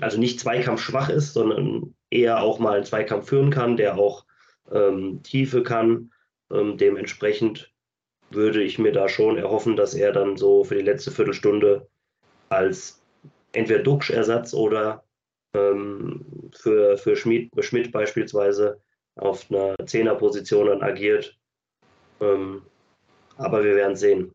also 0.00 0.18
nicht 0.18 0.40
Zweikampf 0.40 0.82
schwach 0.82 1.08
ist, 1.08 1.32
sondern 1.32 1.94
eher 2.10 2.42
auch 2.42 2.58
mal 2.58 2.76
einen 2.76 2.84
Zweikampf 2.84 3.28
führen 3.28 3.50
kann, 3.50 3.76
der 3.76 3.96
auch 3.98 4.24
ähm, 4.70 5.22
Tiefe 5.22 5.62
kann. 5.62 6.10
Ähm, 6.52 6.76
dementsprechend 6.76 7.72
würde 8.30 8.62
ich 8.62 8.78
mir 8.78 8.92
da 8.92 9.08
schon 9.08 9.38
erhoffen, 9.38 9.76
dass 9.76 9.94
er 9.94 10.12
dann 10.12 10.36
so 10.36 10.64
für 10.64 10.74
die 10.74 10.82
letzte 10.82 11.10
Viertelstunde 11.10 11.88
als 12.50 12.97
entweder 13.58 13.82
Duxch-Ersatz 13.82 14.54
oder 14.54 15.04
ähm, 15.54 16.50
für, 16.54 16.96
für 16.98 17.16
Schmidt, 17.16 17.50
Schmidt 17.64 17.92
beispielsweise 17.92 18.80
auf 19.16 19.50
einer 19.50 19.76
Zehnerposition 19.86 20.66
dann 20.68 20.82
agiert. 20.82 21.36
Ähm, 22.20 22.62
aber 23.36 23.62
wir 23.62 23.76
werden 23.76 23.96
sehen. 23.96 24.34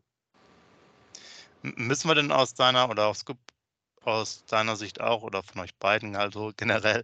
Müssen 1.62 2.08
wir 2.08 2.14
denn 2.14 2.30
aus 2.30 2.54
deiner 2.54 2.90
oder 2.90 3.06
aus, 3.06 3.24
aus 4.02 4.44
deiner 4.46 4.76
Sicht 4.76 5.00
auch 5.00 5.22
oder 5.22 5.42
von 5.42 5.62
euch 5.62 5.74
beiden 5.76 6.16
also 6.16 6.52
generell 6.56 7.02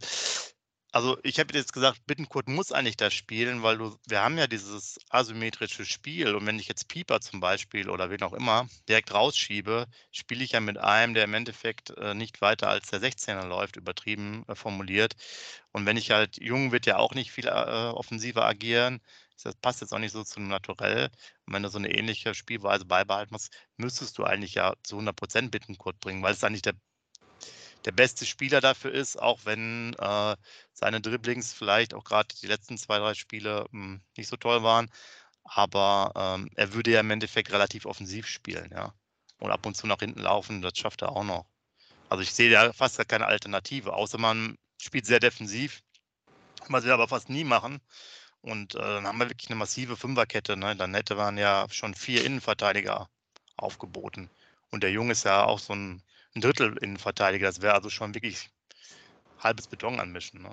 also 0.92 1.18
ich 1.22 1.38
habe 1.38 1.54
jetzt 1.54 1.72
gesagt, 1.72 2.04
Bittenkurt 2.06 2.48
muss 2.48 2.72
eigentlich 2.72 2.96
das 2.96 3.14
spielen, 3.14 3.62
weil 3.62 3.78
du, 3.78 3.96
wir 4.08 4.22
haben 4.22 4.38
ja 4.38 4.46
dieses 4.46 4.98
asymmetrische 5.08 5.84
Spiel 5.84 6.34
und 6.34 6.46
wenn 6.46 6.58
ich 6.58 6.68
jetzt 6.68 6.88
Pieper 6.88 7.20
zum 7.20 7.40
Beispiel 7.40 7.88
oder 7.88 8.10
wen 8.10 8.22
auch 8.22 8.32
immer 8.32 8.68
direkt 8.88 9.12
rausschiebe, 9.14 9.86
spiele 10.10 10.44
ich 10.44 10.52
ja 10.52 10.60
mit 10.60 10.78
einem, 10.78 11.14
der 11.14 11.24
im 11.24 11.34
Endeffekt 11.34 11.90
äh, 11.90 12.14
nicht 12.14 12.40
weiter 12.42 12.68
als 12.68 12.90
der 12.90 13.00
16er 13.00 13.46
läuft, 13.46 13.76
übertrieben 13.76 14.44
äh, 14.48 14.54
formuliert. 14.54 15.14
Und 15.72 15.86
wenn 15.86 15.96
ich 15.96 16.10
halt, 16.10 16.38
Jung 16.40 16.72
wird 16.72 16.86
ja 16.86 16.98
auch 16.98 17.14
nicht 17.14 17.30
viel 17.32 17.46
äh, 17.46 17.50
offensiver 17.50 18.44
agieren, 18.44 19.00
das 19.42 19.56
passt 19.56 19.80
jetzt 19.80 19.92
auch 19.94 19.98
nicht 19.98 20.12
so 20.12 20.24
zum 20.24 20.48
Naturell. 20.48 21.10
Und 21.46 21.54
wenn 21.54 21.62
du 21.62 21.68
so 21.70 21.78
eine 21.78 21.94
ähnliche 21.94 22.34
Spielweise 22.34 22.84
beibehalten 22.84 23.32
musst, 23.32 23.52
müsstest 23.76 24.18
du 24.18 24.24
eigentlich 24.24 24.54
ja 24.54 24.74
zu 24.82 24.98
100% 24.98 25.50
Bittenkurt 25.50 25.98
bringen, 26.00 26.22
weil 26.22 26.34
es 26.34 26.44
eigentlich 26.44 26.62
der 26.62 26.74
der 27.84 27.92
beste 27.92 28.26
Spieler 28.26 28.60
dafür 28.60 28.92
ist, 28.92 29.20
auch 29.20 29.40
wenn 29.44 29.94
äh, 29.94 30.36
seine 30.72 31.00
Dribblings 31.00 31.52
vielleicht 31.52 31.94
auch 31.94 32.04
gerade 32.04 32.34
die 32.42 32.46
letzten 32.46 32.76
zwei, 32.78 32.98
drei 32.98 33.14
Spiele 33.14 33.66
mh, 33.70 33.84
hm, 33.84 34.00
nicht 34.16 34.28
so 34.28 34.36
toll 34.36 34.62
waren. 34.62 34.90
Aber 35.44 36.12
ähm, 36.14 36.50
er 36.56 36.74
würde 36.74 36.92
ja 36.92 37.00
im 37.00 37.10
Endeffekt 37.10 37.50
relativ 37.52 37.86
offensiv 37.86 38.26
spielen, 38.26 38.70
ja. 38.72 38.92
Und 39.38 39.50
ab 39.50 39.64
und 39.64 39.76
zu 39.76 39.86
nach 39.86 40.00
hinten 40.00 40.20
laufen, 40.20 40.60
das 40.60 40.76
schafft 40.76 41.02
er 41.02 41.12
auch 41.12 41.24
noch. 41.24 41.46
Also 42.10 42.22
ich 42.22 42.32
sehe 42.32 42.50
da 42.50 42.72
fast 42.72 43.08
keine 43.08 43.26
Alternative, 43.26 43.94
außer 43.94 44.18
man 44.18 44.58
spielt 44.80 45.06
sehr 45.06 45.20
defensiv, 45.20 45.80
was 46.68 46.84
wir 46.84 46.92
aber 46.92 47.08
fast 47.08 47.30
nie 47.30 47.44
machen. 47.44 47.80
Und 48.42 48.74
äh, 48.74 48.78
dann 48.78 49.06
haben 49.06 49.18
wir 49.18 49.30
wirklich 49.30 49.50
eine 49.50 49.58
massive 49.58 49.96
Fünferkette. 49.96 50.56
Ne? 50.56 50.76
Dann 50.76 50.94
hätte 50.94 51.14
man 51.14 51.38
ja 51.38 51.66
schon 51.70 51.94
vier 51.94 52.24
Innenverteidiger 52.24 53.08
aufgeboten. 53.56 54.30
Und 54.70 54.82
der 54.82 54.90
Junge 54.90 55.12
ist 55.12 55.24
ja 55.24 55.44
auch 55.44 55.58
so 55.58 55.74
ein 55.74 56.02
ein 56.34 56.40
Drittel 56.40 56.76
Innenverteidiger. 56.80 57.46
Das 57.46 57.62
wäre 57.62 57.74
also 57.74 57.90
schon 57.90 58.14
wirklich 58.14 58.50
halbes 59.38 59.66
Beton 59.66 60.00
anmischen. 60.00 60.42
Ne? 60.42 60.50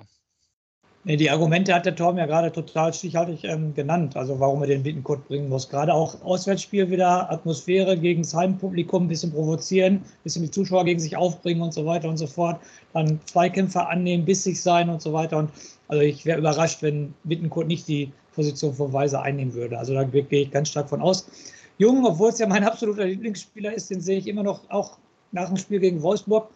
Die 1.04 1.30
Argumente 1.30 1.72
hat 1.72 1.86
der 1.86 1.94
Torben 1.94 2.18
ja 2.18 2.26
gerade 2.26 2.50
total 2.50 2.92
stichhaltig 2.92 3.44
ähm, 3.44 3.72
genannt, 3.72 4.16
also 4.16 4.38
warum 4.40 4.62
er 4.62 4.68
den 4.68 4.82
Bittenkurt 4.82 5.26
bringen 5.28 5.48
muss. 5.48 5.68
Gerade 5.68 5.94
auch 5.94 6.20
Auswärtsspiel 6.22 6.90
wieder, 6.90 7.30
Atmosphäre 7.30 7.96
gegen 7.96 8.22
das 8.22 8.34
Heimpublikum, 8.34 9.04
ein 9.04 9.08
bisschen 9.08 9.32
provozieren, 9.32 9.94
ein 9.94 10.04
bisschen 10.24 10.42
die 10.42 10.50
Zuschauer 10.50 10.84
gegen 10.84 11.00
sich 11.00 11.16
aufbringen 11.16 11.62
und 11.62 11.72
so 11.72 11.86
weiter 11.86 12.08
und 12.08 12.16
so 12.16 12.26
fort. 12.26 12.60
Dann 12.92 13.20
Zweikämpfer 13.26 13.88
annehmen, 13.88 14.24
bissig 14.24 14.60
sein 14.60 14.90
und 14.90 15.00
so 15.00 15.12
weiter. 15.12 15.38
Und 15.38 15.50
also 15.86 16.02
ich 16.02 16.26
wäre 16.26 16.40
überrascht, 16.40 16.82
wenn 16.82 17.14
Bittenkurt 17.24 17.68
nicht 17.68 17.86
die 17.86 18.12
Position 18.34 18.74
von 18.74 18.92
Weiser 18.92 19.22
einnehmen 19.22 19.54
würde. 19.54 19.78
Also 19.78 19.94
da 19.94 20.02
gehe 20.02 20.42
ich 20.42 20.50
ganz 20.50 20.68
stark 20.68 20.88
von 20.88 21.00
aus. 21.00 21.30
Jung, 21.78 22.04
obwohl 22.04 22.30
es 22.30 22.38
ja 22.38 22.46
mein 22.48 22.64
absoluter 22.64 23.04
Lieblingsspieler 23.04 23.72
ist, 23.72 23.88
den 23.88 24.00
sehe 24.00 24.18
ich 24.18 24.26
immer 24.26 24.42
noch 24.42 24.68
auch 24.68 24.98
nach 25.32 25.48
dem 25.48 25.56
Spiel 25.56 25.80
gegen 25.80 26.02
Wolfsburg. 26.02 26.50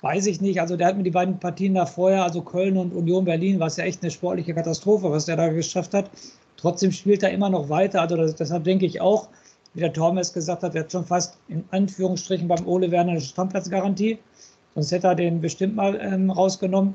Weiß 0.00 0.26
ich 0.26 0.40
nicht. 0.40 0.60
Also 0.60 0.76
der 0.76 0.88
hat 0.88 0.96
mir 0.96 1.02
die 1.02 1.10
beiden 1.10 1.38
Partien 1.38 1.74
da 1.74 1.86
vorher, 1.86 2.22
also 2.22 2.42
Köln 2.42 2.76
und 2.76 2.92
Union 2.92 3.24
Berlin, 3.24 3.58
war 3.60 3.68
es 3.68 3.76
ja 3.76 3.84
echt 3.84 4.02
eine 4.02 4.10
sportliche 4.10 4.54
Katastrophe, 4.54 5.10
was 5.10 5.24
der 5.24 5.36
da 5.36 5.48
geschafft 5.48 5.94
hat. 5.94 6.10
Trotzdem 6.56 6.92
spielt 6.92 7.22
er 7.22 7.30
immer 7.30 7.50
noch 7.50 7.68
weiter. 7.68 8.00
Also 8.02 8.16
das, 8.16 8.34
deshalb 8.34 8.64
denke 8.64 8.86
ich 8.86 9.00
auch, 9.00 9.28
wie 9.74 9.80
der 9.80 9.92
Tormes 9.92 10.32
gesagt 10.32 10.62
hat, 10.62 10.74
er 10.74 10.82
hat 10.82 10.92
schon 10.92 11.04
fast 11.04 11.38
in 11.48 11.64
Anführungsstrichen 11.70 12.48
beim 12.48 12.66
Ole 12.66 12.90
Werner 12.90 13.12
eine 13.12 13.20
Stammplatzgarantie. 13.20 14.18
Sonst 14.74 14.92
hätte 14.92 15.06
er 15.06 15.14
den 15.14 15.40
bestimmt 15.40 15.76
mal 15.76 15.98
ähm, 16.00 16.30
rausgenommen. 16.30 16.94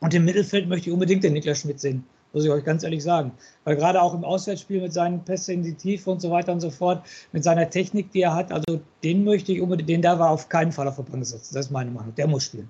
Und 0.00 0.14
im 0.14 0.24
Mittelfeld 0.24 0.68
möchte 0.68 0.90
ich 0.90 0.92
unbedingt 0.92 1.24
den 1.24 1.32
Niklas 1.32 1.60
Schmidt 1.60 1.80
sehen 1.80 2.04
muss 2.34 2.44
ich 2.44 2.50
euch 2.50 2.64
ganz 2.64 2.82
ehrlich 2.82 3.02
sagen. 3.02 3.32
Weil 3.64 3.76
gerade 3.76 4.02
auch 4.02 4.12
im 4.12 4.24
Auswärtsspiel 4.24 4.82
mit 4.82 4.92
seinen 4.92 5.24
Pässen 5.24 5.54
in 5.54 5.62
die 5.62 5.74
Tiefe 5.74 6.10
und 6.10 6.20
so 6.20 6.30
weiter 6.30 6.52
und 6.52 6.60
so 6.60 6.70
fort, 6.70 7.06
mit 7.32 7.44
seiner 7.44 7.70
Technik, 7.70 8.10
die 8.12 8.22
er 8.22 8.34
hat, 8.34 8.52
also 8.52 8.80
den 9.02 9.24
möchte 9.24 9.52
ich 9.52 9.60
unbedingt, 9.60 9.88
den 9.88 10.02
darf 10.02 10.18
er 10.18 10.30
auf 10.30 10.48
keinen 10.48 10.72
Fall 10.72 10.88
auf 10.88 10.96
der 10.96 11.04
Bank 11.04 11.24
setzen. 11.24 11.54
Das 11.54 11.66
ist 11.66 11.72
meine 11.72 11.90
Meinung. 11.90 12.14
Der 12.16 12.26
muss 12.26 12.44
spielen. 12.44 12.68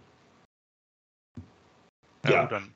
Ja, 2.25 2.31
ja. 2.31 2.47
dann 2.47 2.75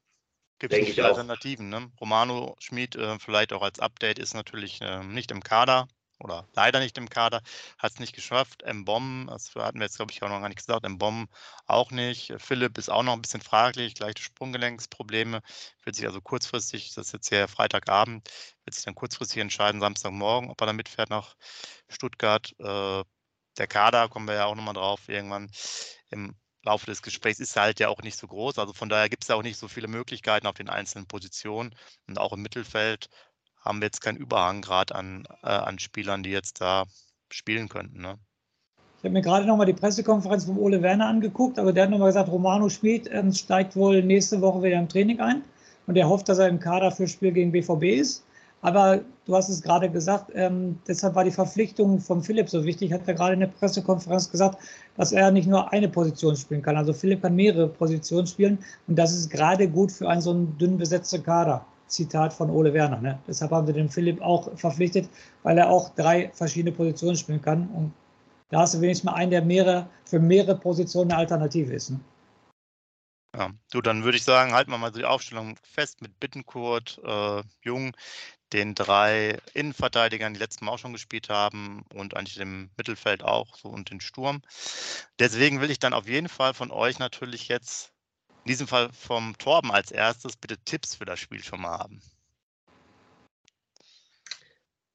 gibt 0.58 0.72
es 0.72 0.98
Alternativen. 0.98 1.68
Ne? 1.68 1.90
Romano 2.00 2.56
Schmid 2.58 2.96
äh, 2.96 3.18
vielleicht 3.18 3.52
auch 3.52 3.62
als 3.62 3.78
Update 3.78 4.18
ist 4.18 4.34
natürlich 4.34 4.80
äh, 4.80 5.04
nicht 5.04 5.30
im 5.30 5.42
Kader 5.42 5.88
oder 6.18 6.48
leider 6.54 6.80
nicht 6.80 6.98
im 6.98 7.08
Kader, 7.08 7.42
hat 7.78 7.92
es 7.92 7.98
nicht 7.98 8.14
geschafft. 8.14 8.62
M-Bomb, 8.62 9.28
das 9.28 9.54
hatten 9.54 9.78
wir 9.78 9.86
jetzt, 9.86 9.96
glaube 9.96 10.12
ich, 10.12 10.22
auch 10.22 10.28
noch 10.28 10.40
gar 10.40 10.48
nicht 10.48 10.58
gesagt, 10.58 10.84
M-Bomb 10.84 11.30
auch 11.66 11.90
nicht. 11.90 12.34
Philipp 12.38 12.78
ist 12.78 12.88
auch 12.90 13.02
noch 13.02 13.12
ein 13.14 13.22
bisschen 13.22 13.40
fraglich, 13.40 13.94
gleiche 13.94 14.22
Sprunggelenksprobleme, 14.22 15.40
wird 15.84 15.96
sich 15.96 16.06
also 16.06 16.20
kurzfristig, 16.20 16.94
das 16.94 17.08
ist 17.08 17.12
jetzt 17.12 17.30
ja 17.30 17.46
Freitagabend, 17.46 18.28
wird 18.64 18.74
sich 18.74 18.84
dann 18.84 18.94
kurzfristig 18.94 19.38
entscheiden, 19.38 19.80
Samstagmorgen, 19.80 20.50
ob 20.50 20.60
er 20.60 20.66
da 20.66 20.72
mitfährt 20.72 21.10
nach 21.10 21.36
Stuttgart. 21.88 22.54
Äh, 22.58 23.04
der 23.58 23.66
Kader, 23.66 24.08
kommen 24.08 24.28
wir 24.28 24.34
ja 24.34 24.46
auch 24.46 24.54
nochmal 24.54 24.74
drauf, 24.74 25.08
irgendwann 25.08 25.50
im 26.10 26.36
Laufe 26.64 26.86
des 26.86 27.02
Gesprächs 27.02 27.40
ist 27.40 27.56
halt 27.56 27.80
ja 27.80 27.88
auch 27.88 28.02
nicht 28.02 28.18
so 28.18 28.26
groß. 28.26 28.58
Also 28.58 28.72
von 28.72 28.88
daher 28.88 29.08
gibt 29.08 29.24
es 29.24 29.28
ja 29.28 29.36
auch 29.36 29.42
nicht 29.42 29.58
so 29.58 29.68
viele 29.68 29.88
Möglichkeiten 29.88 30.46
auf 30.46 30.54
den 30.56 30.68
einzelnen 30.68 31.06
Positionen 31.06 31.74
und 32.06 32.18
auch 32.18 32.32
im 32.32 32.42
Mittelfeld 32.42 33.08
haben 33.60 33.80
wir 33.80 33.86
jetzt 33.86 34.00
keinen 34.00 34.16
Überhang 34.16 34.62
gerade 34.62 34.94
an, 34.94 35.24
äh, 35.42 35.48
an 35.48 35.78
Spielern, 35.78 36.22
die 36.22 36.30
jetzt 36.30 36.60
da 36.60 36.84
spielen 37.30 37.68
könnten. 37.68 38.00
Ne? 38.00 38.18
Ich 38.98 39.04
habe 39.04 39.12
mir 39.12 39.22
gerade 39.22 39.46
nochmal 39.46 39.66
die 39.66 39.74
Pressekonferenz 39.74 40.44
von 40.44 40.58
Ole 40.58 40.82
Werner 40.82 41.06
angeguckt, 41.06 41.58
aber 41.58 41.72
der 41.72 41.84
hat 41.84 41.90
nochmal 41.90 42.08
gesagt, 42.08 42.28
Romano 42.28 42.68
Schmid 42.68 43.08
ähm, 43.12 43.32
steigt 43.32 43.76
wohl 43.76 44.02
nächste 44.02 44.40
Woche 44.40 44.62
wieder 44.62 44.78
im 44.78 44.88
Training 44.88 45.20
ein 45.20 45.42
und 45.86 45.96
er 45.96 46.08
hofft, 46.08 46.28
dass 46.28 46.38
er 46.38 46.48
im 46.48 46.58
Kader 46.58 46.90
für 46.90 47.06
Spiel 47.06 47.32
gegen 47.32 47.52
BVB 47.52 47.84
ist. 47.84 48.24
Aber 48.60 49.02
du 49.24 49.36
hast 49.36 49.48
es 49.48 49.62
gerade 49.62 49.88
gesagt, 49.88 50.32
ähm, 50.34 50.80
deshalb 50.88 51.14
war 51.14 51.22
die 51.22 51.30
Verpflichtung 51.30 52.00
von 52.00 52.22
Philipp 52.22 52.48
so 52.48 52.64
wichtig, 52.64 52.92
hat 52.92 53.06
er 53.06 53.14
gerade 53.14 53.34
in 53.34 53.40
der 53.40 53.46
Pressekonferenz 53.46 54.30
gesagt, 54.32 54.58
dass 54.96 55.12
er 55.12 55.30
nicht 55.30 55.46
nur 55.46 55.72
eine 55.72 55.88
Position 55.88 56.34
spielen 56.34 56.62
kann. 56.62 56.76
Also 56.76 56.92
Philipp 56.92 57.22
kann 57.22 57.36
mehrere 57.36 57.68
Positionen 57.68 58.26
spielen 58.26 58.58
und 58.88 58.96
das 58.96 59.12
ist 59.12 59.30
gerade 59.30 59.68
gut 59.68 59.92
für 59.92 60.08
einen 60.08 60.20
so 60.20 60.30
einen 60.30 60.58
dünn 60.58 60.76
besetzten 60.76 61.22
Kader. 61.22 61.64
Zitat 61.88 62.32
von 62.32 62.50
Ole 62.50 62.72
Werner. 62.72 63.00
Ne? 63.00 63.18
Deshalb 63.26 63.50
haben 63.50 63.66
wir 63.66 63.74
den 63.74 63.88
Philipp 63.88 64.20
auch 64.20 64.56
verpflichtet, 64.56 65.08
weil 65.42 65.58
er 65.58 65.68
auch 65.68 65.94
drei 65.94 66.30
verschiedene 66.34 66.72
Positionen 66.72 67.16
spielen 67.16 67.42
kann. 67.42 67.68
Und 67.68 67.92
da 68.50 68.60
hast 68.60 68.74
du 68.74 68.80
wenigstens 68.80 69.10
mal 69.10 69.14
einen, 69.14 69.30
der 69.30 69.42
mehrere, 69.42 69.88
für 70.04 70.18
mehrere 70.18 70.56
Positionen 70.56 71.10
eine 71.10 71.20
Alternative 71.20 71.72
ist. 71.72 71.90
Ne? 71.90 72.00
Ja, 73.36 73.50
du, 73.70 73.82
dann 73.82 74.04
würde 74.04 74.16
ich 74.16 74.24
sagen, 74.24 74.52
halten 74.52 74.70
wir 74.70 74.78
mal 74.78 74.90
die 74.90 75.04
Aufstellung 75.04 75.56
fest 75.62 76.00
mit 76.00 76.18
Bittenkurt, 76.18 77.00
äh, 77.04 77.42
Jung, 77.62 77.94
den 78.52 78.74
drei 78.74 79.38
Innenverteidigern, 79.52 80.32
die 80.32 80.40
letzten 80.40 80.64
Mal 80.64 80.72
auch 80.72 80.78
schon 80.78 80.94
gespielt 80.94 81.28
haben 81.28 81.84
und 81.94 82.16
eigentlich 82.16 82.38
im 82.38 82.70
Mittelfeld 82.76 83.22
auch 83.22 83.56
so 83.56 83.68
und 83.68 83.90
den 83.90 84.00
Sturm. 84.00 84.42
Deswegen 85.18 85.60
will 85.60 85.70
ich 85.70 85.78
dann 85.78 85.92
auf 85.92 86.08
jeden 86.08 86.28
Fall 86.28 86.54
von 86.54 86.70
euch 86.70 86.98
natürlich 86.98 87.48
jetzt, 87.48 87.92
in 88.48 88.52
diesem 88.52 88.66
Fall 88.66 88.88
vom 88.94 89.36
Torben 89.36 89.70
als 89.70 89.90
erstes, 89.90 90.34
bitte 90.34 90.56
Tipps 90.64 90.94
für 90.94 91.04
das 91.04 91.20
Spiel 91.20 91.44
schon 91.44 91.60
mal 91.60 91.78
haben. 91.80 92.00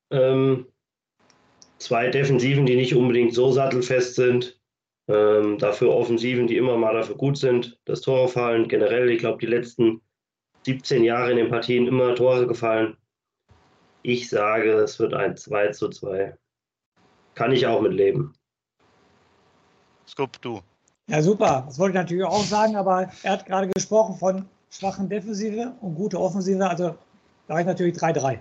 Ähm, 0.09 0.65
zwei 1.77 2.09
Defensiven, 2.09 2.65
die 2.65 2.75
nicht 2.75 2.95
unbedingt 2.95 3.35
so 3.35 3.51
sattelfest 3.51 4.15
sind. 4.15 4.59
Ähm, 5.07 5.59
dafür 5.59 5.93
Offensiven, 5.93 6.47
die 6.47 6.57
immer 6.57 6.77
mal 6.77 6.95
dafür 6.95 7.15
gut 7.15 7.37
sind, 7.37 7.77
dass 7.85 8.01
Tore 8.01 8.27
fallen. 8.27 8.67
Generell, 8.67 9.11
ich 9.11 9.19
glaube, 9.19 9.37
die 9.37 9.45
letzten 9.45 10.01
17 10.63 11.03
Jahre 11.03 11.29
in 11.29 11.37
den 11.37 11.49
Partien 11.49 11.85
immer 11.85 12.15
Tore 12.15 12.47
gefallen. 12.47 12.97
Ich 14.01 14.29
sage, 14.29 14.71
es 14.71 14.97
wird 14.97 15.13
ein 15.13 15.37
2 15.37 15.67
zu 15.73 15.89
2. 15.89 16.35
Kann 17.35 17.51
ich 17.51 17.67
auch 17.67 17.81
mit 17.81 17.93
leben. 17.93 18.33
Scoop, 20.07 20.41
du. 20.41 20.63
Ja, 21.07 21.21
super. 21.21 21.63
Das 21.67 21.77
wollte 21.79 21.97
ich 21.97 22.01
natürlich 22.01 22.23
auch 22.23 22.43
sagen, 22.43 22.75
aber 22.75 23.11
er 23.23 23.31
hat 23.31 23.45
gerade 23.45 23.69
gesprochen 23.69 24.17
von 24.17 24.47
schwachen 24.69 25.09
Defensive 25.09 25.73
und 25.81 25.95
gute 25.95 26.19
Offensive. 26.19 26.67
Also 26.67 26.95
da 27.47 27.59
ich 27.59 27.65
natürlich 27.65 27.97
3-3. 27.97 28.39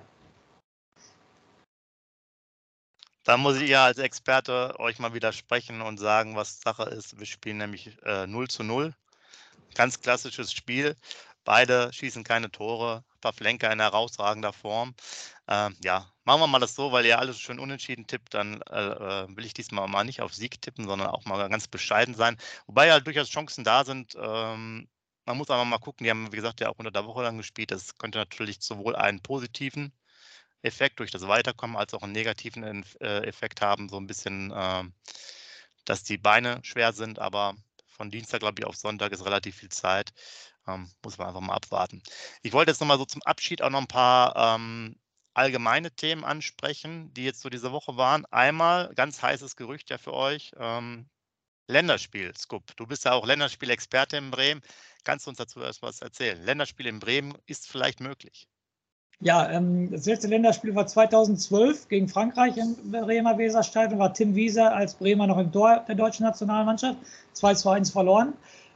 Da 3.24 3.36
muss 3.36 3.56
ich 3.60 3.70
ja 3.70 3.84
als 3.84 3.98
Experte 3.98 4.78
euch 4.80 4.98
mal 4.98 5.14
widersprechen 5.14 5.80
und 5.80 5.98
sagen, 5.98 6.34
was 6.34 6.60
Sache 6.60 6.84
ist. 6.84 7.18
Wir 7.18 7.26
spielen 7.26 7.58
nämlich 7.58 7.96
äh, 8.04 8.26
0 8.26 8.48
zu 8.48 8.64
0. 8.64 8.92
Ganz 9.74 10.00
klassisches 10.00 10.52
Spiel. 10.52 10.96
Beide 11.44 11.92
schießen 11.92 12.24
keine 12.24 12.50
Tore. 12.50 13.04
Pavlenka 13.22 13.72
in 13.72 13.80
herausragender 13.80 14.52
Form. 14.52 14.94
Ähm, 15.48 15.76
ja, 15.82 16.12
machen 16.24 16.40
wir 16.42 16.46
mal 16.46 16.58
das 16.60 16.74
so, 16.74 16.92
weil 16.92 17.06
ihr 17.06 17.18
alles 17.18 17.40
schön 17.40 17.58
unentschieden 17.58 18.06
tippt, 18.06 18.34
dann 18.34 18.60
äh, 18.70 18.80
äh, 19.24 19.36
will 19.36 19.46
ich 19.46 19.54
diesmal 19.54 19.88
mal 19.88 20.04
nicht 20.04 20.20
auf 20.20 20.34
Sieg 20.34 20.60
tippen, 20.60 20.86
sondern 20.86 21.08
auch 21.08 21.24
mal 21.24 21.48
ganz 21.48 21.68
bescheiden 21.68 22.14
sein. 22.14 22.36
Wobei 22.66 22.88
ja 22.88 23.00
durchaus 23.00 23.30
Chancen 23.30 23.64
da 23.64 23.84
sind. 23.84 24.14
Ähm, 24.20 24.88
man 25.24 25.36
muss 25.36 25.50
aber 25.50 25.64
mal 25.64 25.78
gucken, 25.78 26.04
die 26.04 26.10
haben, 26.10 26.32
wie 26.32 26.36
gesagt, 26.36 26.60
ja 26.60 26.68
auch 26.68 26.78
unter 26.78 26.90
der 26.90 27.06
Woche 27.06 27.22
dann 27.22 27.38
gespielt. 27.38 27.70
Das 27.70 27.96
könnte 27.96 28.18
natürlich 28.18 28.58
sowohl 28.60 28.96
einen 28.96 29.20
positiven 29.22 29.92
Effekt 30.62 31.00
durch 31.00 31.10
das 31.10 31.26
Weiterkommen 31.28 31.76
als 31.76 31.94
auch 31.94 32.02
einen 32.02 32.12
negativen 32.12 32.84
äh, 33.00 33.26
Effekt 33.26 33.60
haben, 33.60 33.88
so 33.88 33.98
ein 33.98 34.06
bisschen, 34.06 34.50
äh, 34.52 34.84
dass 35.84 36.04
die 36.04 36.18
Beine 36.18 36.60
schwer 36.64 36.92
sind, 36.92 37.18
aber 37.18 37.54
von 37.88 38.10
Dienstag, 38.10 38.40
glaube 38.40 38.60
ich, 38.60 38.66
auf 38.66 38.76
Sonntag 38.76 39.12
ist 39.12 39.24
relativ 39.24 39.56
viel 39.56 39.68
Zeit. 39.68 40.12
Ähm, 40.66 40.90
muss 41.04 41.18
man 41.18 41.28
einfach 41.28 41.40
mal 41.40 41.54
abwarten. 41.54 42.02
Ich 42.42 42.52
wollte 42.52 42.70
jetzt 42.70 42.80
nochmal 42.80 42.98
so 42.98 43.04
zum 43.04 43.22
Abschied 43.22 43.62
auch 43.62 43.70
noch 43.70 43.80
ein 43.80 43.88
paar 43.88 44.36
ähm, 44.36 44.96
allgemeine 45.34 45.90
Themen 45.90 46.24
ansprechen, 46.24 47.12
die 47.14 47.24
jetzt 47.24 47.40
so 47.40 47.48
diese 47.48 47.72
Woche 47.72 47.96
waren. 47.96 48.24
Einmal 48.26 48.92
ganz 48.94 49.22
heißes 49.22 49.56
Gerücht 49.56 49.90
ja 49.90 49.98
für 49.98 50.12
euch. 50.12 50.52
Ähm, 50.58 51.08
Länderspiel, 51.68 52.36
Scoop. 52.36 52.76
Du 52.76 52.86
bist 52.86 53.04
ja 53.04 53.12
auch 53.12 53.26
Länderspielexperte 53.26 54.16
in 54.16 54.30
Bremen. 54.30 54.60
Kannst 55.04 55.26
du 55.26 55.30
uns 55.30 55.38
dazu 55.38 55.60
erst 55.60 55.82
was 55.82 56.00
erzählen? 56.00 56.40
Länderspiel 56.44 56.86
in 56.86 57.00
Bremen 57.00 57.34
ist 57.46 57.68
vielleicht 57.68 58.00
möglich. 58.00 58.46
Ja, 59.20 59.48
ähm, 59.50 59.88
das 59.90 60.06
letzte 60.06 60.26
Länderspiel 60.26 60.74
war 60.74 60.86
2012 60.86 61.88
gegen 61.88 62.08
Frankreich 62.08 62.56
im 62.56 62.74
Bremer 62.90 63.38
Weserstadion. 63.38 64.00
War 64.00 64.12
Tim 64.12 64.34
Wieser 64.34 64.74
als 64.74 64.94
Bremer 64.94 65.28
noch 65.28 65.38
im 65.38 65.52
Tor 65.52 65.84
der 65.86 65.94
deutschen 65.94 66.24
Nationalmannschaft. 66.24 66.98
2 67.34 67.54
zu 67.54 67.70
1 67.70 67.90
verloren. 67.90 68.32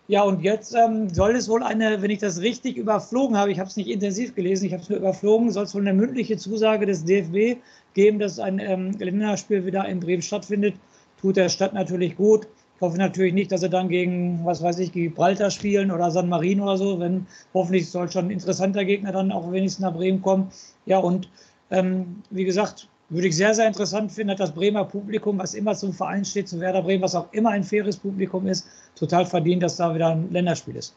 Ja, 0.08 0.22
und 0.22 0.40
jetzt 0.42 0.72
ähm, 0.74 1.08
soll 1.12 1.34
es 1.34 1.48
wohl 1.48 1.64
eine, 1.64 2.00
wenn 2.00 2.10
ich 2.10 2.20
das 2.20 2.40
richtig 2.40 2.76
überflogen 2.76 3.36
habe, 3.36 3.50
ich 3.50 3.58
habe 3.58 3.68
es 3.68 3.76
nicht 3.76 3.88
intensiv 3.88 4.36
gelesen, 4.36 4.66
ich 4.66 4.72
habe 4.72 4.82
es 4.82 4.88
nur 4.88 4.98
überflogen, 4.98 5.50
soll 5.50 5.64
es 5.64 5.74
wohl 5.74 5.80
eine 5.80 5.94
mündliche 5.94 6.36
Zusage 6.36 6.86
des 6.86 7.04
DFB 7.04 7.60
geben, 7.94 8.20
dass 8.20 8.38
ein 8.38 8.60
ähm, 8.60 8.92
Länderspiel 8.98 9.66
wieder 9.66 9.84
in 9.88 9.98
Bremen 9.98 10.22
stattfindet. 10.22 10.76
Tut 11.20 11.36
der 11.36 11.48
Stadt 11.48 11.74
natürlich 11.74 12.14
gut. 12.16 12.46
Ich 12.76 12.80
hoffe 12.82 12.98
natürlich 12.98 13.34
nicht, 13.34 13.50
dass 13.50 13.62
sie 13.62 13.70
dann 13.70 13.88
gegen, 13.88 14.44
was 14.44 14.62
weiß 14.62 14.78
ich, 14.78 14.92
Gibraltar 14.92 15.50
spielen 15.50 15.90
oder 15.90 16.10
San 16.10 16.28
Marino 16.28 16.64
oder 16.64 16.76
so. 16.76 17.00
Wenn, 17.00 17.26
hoffentlich 17.52 17.90
soll 17.90 18.08
schon 18.10 18.26
ein 18.26 18.30
interessanter 18.30 18.84
Gegner 18.84 19.10
dann 19.12 19.32
auch 19.32 19.50
wenigstens 19.50 19.82
nach 19.82 19.94
Bremen 19.94 20.22
kommen. 20.22 20.50
Ja, 20.84 20.98
und 20.98 21.28
ähm, 21.70 22.22
wie 22.30 22.44
gesagt, 22.44 22.88
würde 23.08 23.28
ich 23.28 23.36
sehr, 23.36 23.54
sehr 23.54 23.68
interessant 23.68 24.10
finden, 24.10 24.32
hat 24.32 24.40
das 24.40 24.54
Bremer 24.54 24.84
Publikum, 24.84 25.38
was 25.38 25.54
immer 25.54 25.74
zum 25.74 25.92
Verein 25.92 26.24
steht, 26.24 26.48
zu 26.48 26.60
Werder 26.60 26.82
Bremen, 26.82 27.02
was 27.02 27.14
auch 27.14 27.32
immer 27.32 27.50
ein 27.50 27.62
faires 27.62 27.96
Publikum 27.96 28.46
ist, 28.46 28.66
total 28.96 29.26
verdient, 29.26 29.62
dass 29.62 29.76
da 29.76 29.94
wieder 29.94 30.08
ein 30.08 30.30
Länderspiel 30.32 30.76
ist. 30.76 30.96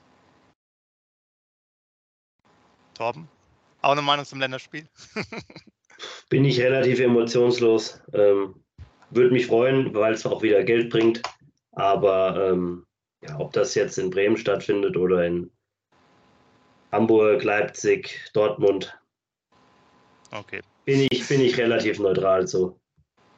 Torben, 2.95 3.27
auch 3.81 3.91
eine 3.91 4.01
Meinung 4.01 4.25
zum 4.25 4.39
Länderspiel? 4.39 4.87
Bin 6.29 6.45
ich 6.45 6.59
relativ 6.59 6.99
emotionslos. 6.99 8.01
Ähm, 8.13 8.55
würde 9.11 9.31
mich 9.31 9.47
freuen, 9.47 9.93
weil 9.93 10.13
es 10.13 10.25
auch 10.25 10.41
wieder 10.41 10.63
Geld 10.63 10.89
bringt. 10.89 11.21
Aber 11.73 12.51
ähm, 12.51 12.85
ja, 13.21 13.39
ob 13.39 13.53
das 13.53 13.75
jetzt 13.75 13.97
in 13.97 14.09
Bremen 14.09 14.37
stattfindet 14.37 14.97
oder 14.97 15.25
in 15.25 15.51
Hamburg, 16.91 17.43
Leipzig, 17.43 18.29
Dortmund, 18.33 18.97
okay. 20.31 20.61
Bin, 20.85 21.07
ich, 21.09 21.27
bin 21.27 21.41
ich 21.41 21.57
relativ 21.57 21.99
neutral 21.99 22.47
so. 22.47 22.79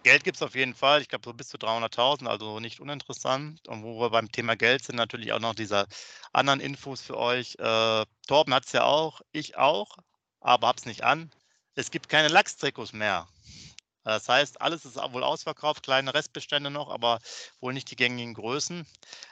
Geld 0.03 0.23
gibt 0.23 0.37
es 0.37 0.41
auf 0.41 0.55
jeden 0.55 0.73
Fall, 0.73 1.01
ich 1.01 1.09
glaube 1.09 1.25
so 1.25 1.33
bis 1.33 1.49
zu 1.49 1.57
300.000, 1.57 2.27
also 2.27 2.59
nicht 2.59 2.79
uninteressant. 2.79 3.67
Und 3.67 3.83
wo 3.83 3.99
wir 3.99 4.09
beim 4.09 4.31
Thema 4.31 4.55
Geld 4.55 4.83
sind, 4.83 4.95
natürlich 4.95 5.31
auch 5.31 5.39
noch 5.39 5.53
diese 5.53 5.85
anderen 6.33 6.59
Infos 6.59 7.01
für 7.01 7.17
euch. 7.17 7.55
Äh, 7.59 8.05
Torben 8.27 8.53
hat 8.53 8.65
es 8.65 8.71
ja 8.71 8.83
auch, 8.83 9.21
ich 9.31 9.57
auch, 9.57 9.97
aber 10.39 10.67
hab's 10.67 10.85
nicht 10.85 11.03
an. 11.03 11.29
Es 11.75 11.91
gibt 11.91 12.09
keine 12.09 12.29
Lachstrikots 12.29 12.93
mehr. 12.93 13.27
Das 14.03 14.27
heißt, 14.27 14.59
alles 14.61 14.83
ist 14.85 14.95
wohl 14.95 15.23
ausverkauft, 15.23 15.83
kleine 15.83 16.13
Restbestände 16.13 16.71
noch, 16.71 16.89
aber 16.89 17.19
wohl 17.59 17.73
nicht 17.73 17.91
die 17.91 17.95
gängigen 17.95 18.33
Größen. 18.33 18.87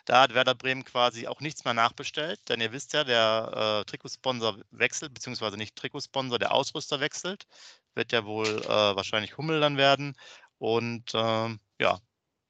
Da 0.05 0.21
hat 0.21 0.35
Werder 0.35 0.53
Bremen 0.53 0.85
quasi 0.85 1.27
auch 1.27 1.39
nichts 1.39 1.65
mehr 1.65 1.73
nachbestellt, 1.73 2.39
denn 2.47 2.61
ihr 2.61 2.71
wisst 2.71 2.93
ja, 2.93 3.03
der 3.03 3.81
äh, 3.81 3.89
Trikotsponsor 3.89 4.59
wechselt, 4.69 5.15
beziehungsweise 5.15 5.57
nicht 5.57 5.75
Trikotsponsor, 5.75 6.37
der 6.37 6.53
Ausrüster 6.53 6.99
wechselt. 6.99 7.47
Wird 7.95 8.11
ja 8.11 8.25
wohl 8.25 8.47
äh, 8.47 8.67
wahrscheinlich 8.67 9.37
Hummel 9.37 9.59
dann 9.59 9.77
werden. 9.77 10.15
Und 10.57 11.13
äh, 11.13 11.49
ja, 11.79 11.99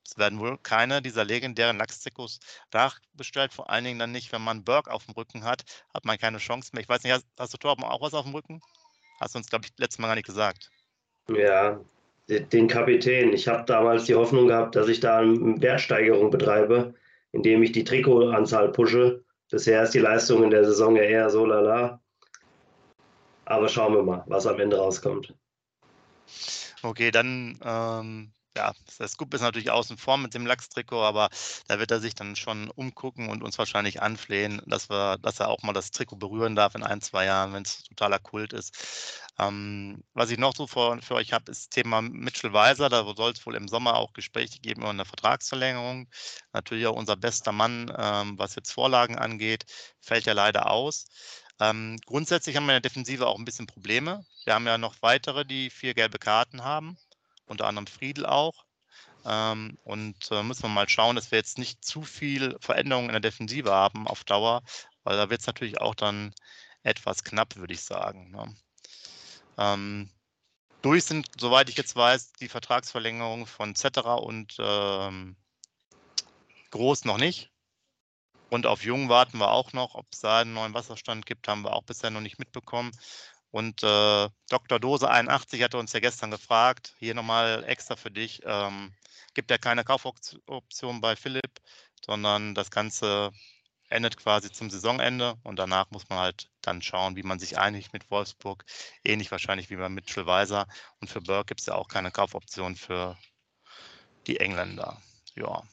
es 0.09 0.17
werden 0.17 0.39
wohl 0.39 0.57
keine 0.57 1.01
dieser 1.01 1.23
legendären 1.23 1.77
Lachstrikots 1.77 2.39
nachbestellt, 2.73 3.53
vor 3.53 3.69
allen 3.69 3.83
Dingen 3.83 3.99
dann 3.99 4.11
nicht, 4.11 4.31
wenn 4.31 4.41
man 4.41 4.63
Berg 4.63 4.89
auf 4.89 5.05
dem 5.05 5.13
Rücken 5.13 5.43
hat, 5.43 5.63
hat 5.93 6.05
man 6.05 6.17
keine 6.17 6.39
Chance 6.39 6.71
mehr. 6.73 6.81
Ich 6.81 6.89
weiß 6.89 7.03
nicht, 7.03 7.13
hast, 7.13 7.27
hast 7.37 7.53
du 7.53 7.57
Torben 7.57 7.83
auch 7.83 8.01
was 8.01 8.13
auf 8.13 8.25
dem 8.25 8.33
Rücken? 8.33 8.59
Hast 9.19 9.35
du 9.35 9.39
uns, 9.39 9.49
glaube 9.49 9.65
ich, 9.65 9.71
letztes 9.77 9.99
Mal 9.99 10.07
gar 10.07 10.15
nicht 10.15 10.25
gesagt. 10.25 10.71
Ja, 11.27 11.79
den 12.27 12.67
Kapitän. 12.67 13.33
Ich 13.33 13.47
habe 13.47 13.65
damals 13.65 14.05
die 14.05 14.15
Hoffnung 14.15 14.47
gehabt, 14.47 14.75
dass 14.75 14.87
ich 14.87 14.99
da 14.99 15.19
eine 15.19 15.61
Wertsteigerung 15.61 16.31
betreibe, 16.31 16.93
indem 17.31 17.61
ich 17.61 17.71
die 17.71 17.83
Trikotanzahl 17.83 18.71
pushe. 18.71 19.23
Bisher 19.51 19.83
ist 19.83 19.93
die 19.93 19.99
Leistung 19.99 20.43
in 20.43 20.49
der 20.49 20.65
Saison 20.65 20.95
ja 20.95 21.03
eher 21.03 21.29
so 21.29 21.45
lala. 21.45 22.01
Aber 23.49 23.67
schauen 23.67 23.95
wir 23.95 24.03
mal, 24.03 24.23
was 24.27 24.45
am 24.45 24.59
Ende 24.59 24.77
rauskommt. 24.77 25.33
Okay, 26.83 27.09
dann 27.09 27.59
ähm, 27.63 28.31
ja, 28.55 28.73
das 28.97 29.13
Scoop 29.13 29.33
ist 29.33 29.41
natürlich 29.41 29.71
außen 29.71 29.97
vor 29.97 30.17
mit 30.17 30.33
dem 30.33 30.45
Lachstrikot, 30.45 31.01
aber 31.01 31.29
da 31.67 31.79
wird 31.79 31.91
er 31.91 31.99
sich 31.99 32.13
dann 32.13 32.35
schon 32.35 32.69
umgucken 32.69 33.29
und 33.29 33.41
uns 33.41 33.57
wahrscheinlich 33.57 34.01
anflehen, 34.01 34.61
dass 34.65 34.89
wir, 34.89 35.17
dass 35.17 35.39
er 35.39 35.47
auch 35.47 35.63
mal 35.63 35.73
das 35.73 35.91
Trikot 35.91 36.17
berühren 36.17 36.55
darf 36.55 36.75
in 36.75 36.83
ein, 36.83 37.01
zwei 37.01 37.25
Jahren, 37.25 37.53
wenn 37.53 37.63
es 37.63 37.83
totaler 37.83 38.19
Kult 38.19 38.53
ist. 38.53 39.21
Ähm, 39.39 40.03
was 40.13 40.29
ich 40.29 40.37
noch 40.37 40.55
so 40.55 40.67
für, 40.67 41.01
für 41.01 41.15
euch 41.15 41.33
habe, 41.33 41.51
ist 41.51 41.61
das 41.61 41.69
Thema 41.69 42.01
Mitchell 42.01 42.53
Weiser. 42.53 42.89
Da 42.89 43.03
soll 43.15 43.31
es 43.31 43.45
wohl 43.45 43.55
im 43.55 43.67
Sommer 43.67 43.95
auch 43.95 44.13
Gespräche 44.13 44.59
geben 44.59 44.81
über 44.81 44.91
eine 44.91 45.05
Vertragsverlängerung. 45.05 46.07
Natürlich 46.53 46.85
auch 46.87 46.95
unser 46.95 47.15
bester 47.15 47.51
Mann, 47.51 47.91
ähm, 47.97 48.37
was 48.37 48.55
jetzt 48.55 48.71
Vorlagen 48.73 49.17
angeht, 49.17 49.65
fällt 50.01 50.25
ja 50.25 50.33
leider 50.33 50.69
aus. 50.69 51.05
Ähm, 51.59 51.97
grundsätzlich 52.05 52.55
haben 52.55 52.65
wir 52.65 52.75
in 52.75 52.81
der 52.81 52.89
Defensive 52.89 53.27
auch 53.27 53.37
ein 53.37 53.45
bisschen 53.45 53.67
Probleme. 53.67 54.25
Wir 54.45 54.53
haben 54.53 54.65
ja 54.65 54.77
noch 54.77 54.95
weitere, 55.01 55.45
die 55.45 55.69
vier 55.69 55.93
gelbe 55.93 56.19
Karten 56.19 56.63
haben 56.63 56.97
unter 57.49 57.67
anderem 57.67 57.87
Friedel 57.87 58.25
auch. 58.25 58.65
Ähm, 59.25 59.77
und 59.83 60.31
äh, 60.31 60.43
müssen 60.43 60.63
wir 60.63 60.69
mal 60.69 60.87
schauen, 60.87 61.15
dass 61.15 61.31
wir 61.31 61.37
jetzt 61.37 61.57
nicht 61.57 61.83
zu 61.83 62.03
viel 62.03 62.55
Veränderungen 62.61 63.09
in 63.09 63.13
der 63.13 63.31
Defensive 63.31 63.71
haben 63.71 64.07
auf 64.07 64.23
Dauer, 64.23 64.61
weil 65.03 65.17
da 65.17 65.29
wird 65.29 65.41
es 65.41 65.47
natürlich 65.47 65.81
auch 65.81 65.95
dann 65.95 66.33
etwas 66.83 67.23
knapp, 67.23 67.57
würde 67.57 67.73
ich 67.73 67.81
sagen. 67.81 68.31
Ne? 68.31 68.55
Ähm, 69.57 70.09
durch 70.81 71.03
sind, 71.03 71.27
soweit 71.37 71.69
ich 71.69 71.75
jetzt 71.75 71.95
weiß, 71.95 72.31
die 72.33 72.47
Vertragsverlängerung 72.47 73.45
von 73.45 73.75
Cetera 73.75 74.13
und 74.15 74.55
ähm, 74.59 75.35
Groß 76.71 77.05
noch 77.05 77.17
nicht. 77.17 77.49
Und 78.49 78.65
auf 78.65 78.83
Jung 78.83 79.09
warten 79.09 79.37
wir 79.37 79.51
auch 79.51 79.73
noch. 79.73 79.95
Ob 79.95 80.07
es 80.11 80.19
da 80.19 80.39
einen 80.39 80.53
neuen 80.53 80.73
Wasserstand 80.73 81.25
gibt, 81.25 81.47
haben 81.47 81.63
wir 81.63 81.73
auch 81.73 81.83
bisher 81.83 82.09
noch 82.09 82.21
nicht 82.21 82.39
mitbekommen. 82.39 82.91
Und 83.51 83.83
äh, 83.83 84.29
Dr. 84.49 84.79
Dose 84.79 85.09
81 85.09 85.63
hatte 85.63 85.77
uns 85.77 85.93
ja 85.93 85.99
gestern 85.99 86.31
gefragt, 86.31 86.93
hier 86.99 87.15
nochmal 87.15 87.63
extra 87.65 87.95
für 87.95 88.11
dich, 88.11 88.41
ähm, 88.45 88.93
gibt 89.33 89.49
ja 89.49 89.57
keine 89.57 89.83
Kaufoption 89.83 91.01
bei 91.01 91.15
Philipp, 91.15 91.59
sondern 92.05 92.53
das 92.53 92.69
Ganze 92.69 93.31
endet 93.89 94.17
quasi 94.17 94.51
zum 94.51 94.69
Saisonende 94.69 95.35
und 95.43 95.57
danach 95.57 95.89
muss 95.89 96.07
man 96.09 96.19
halt 96.19 96.49
dann 96.61 96.81
schauen, 96.81 97.15
wie 97.15 97.23
man 97.23 97.39
sich 97.39 97.57
einigt 97.57 97.91
mit 97.93 98.11
Wolfsburg. 98.11 98.63
Ähnlich 99.03 99.31
wahrscheinlich 99.31 99.69
wie 99.71 99.77
bei 99.77 99.89
Mitchell 99.89 100.27
Weiser. 100.27 100.67
Und 101.01 101.09
für 101.09 101.21
Burke 101.21 101.45
gibt 101.47 101.61
es 101.61 101.65
ja 101.65 101.75
auch 101.75 101.87
keine 101.87 102.11
Kaufoption 102.11 102.75
für 102.75 103.17
die 104.27 104.39
Engländer. 104.39 105.01
Ja. 105.35 105.63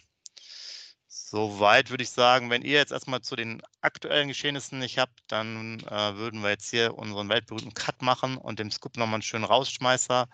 Soweit 1.36 1.90
würde 1.90 2.02
ich 2.02 2.08
sagen, 2.08 2.48
wenn 2.48 2.62
ihr 2.62 2.78
jetzt 2.78 2.92
erstmal 2.92 3.20
zu 3.20 3.36
den 3.36 3.60
aktuellen 3.82 4.28
Geschehnissen 4.28 4.78
nicht 4.78 4.98
habt, 4.98 5.20
dann 5.28 5.80
äh, 5.80 6.16
würden 6.16 6.42
wir 6.42 6.48
jetzt 6.48 6.70
hier 6.70 6.94
unseren 6.94 7.28
weltberühmten 7.28 7.74
Cut 7.74 8.00
machen 8.00 8.38
und 8.38 8.58
dem 8.58 8.70
Scoop 8.70 8.96
nochmal 8.96 9.16
einen 9.16 9.22
schönen 9.22 9.44
Rausschmeißer 9.44 10.28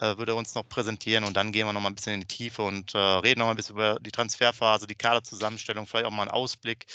äh, 0.00 0.16
würde 0.16 0.34
uns 0.34 0.54
noch 0.54 0.66
präsentieren 0.66 1.24
und 1.24 1.36
dann 1.36 1.52
gehen 1.52 1.66
wir 1.66 1.74
nochmal 1.74 1.92
ein 1.92 1.94
bisschen 1.96 2.14
in 2.14 2.20
die 2.20 2.26
Tiefe 2.26 2.62
und 2.62 2.94
äh, 2.94 2.98
reden 2.98 3.40
nochmal 3.40 3.52
ein 3.54 3.56
bisschen 3.58 3.76
über 3.76 3.98
die 4.00 4.10
Transferphase, 4.10 4.86
die 4.86 4.94
Kaderzusammenstellung, 4.94 5.86
vielleicht 5.86 6.06
auch 6.06 6.10
mal 6.10 6.22
einen 6.22 6.30
Ausblick, 6.30 6.86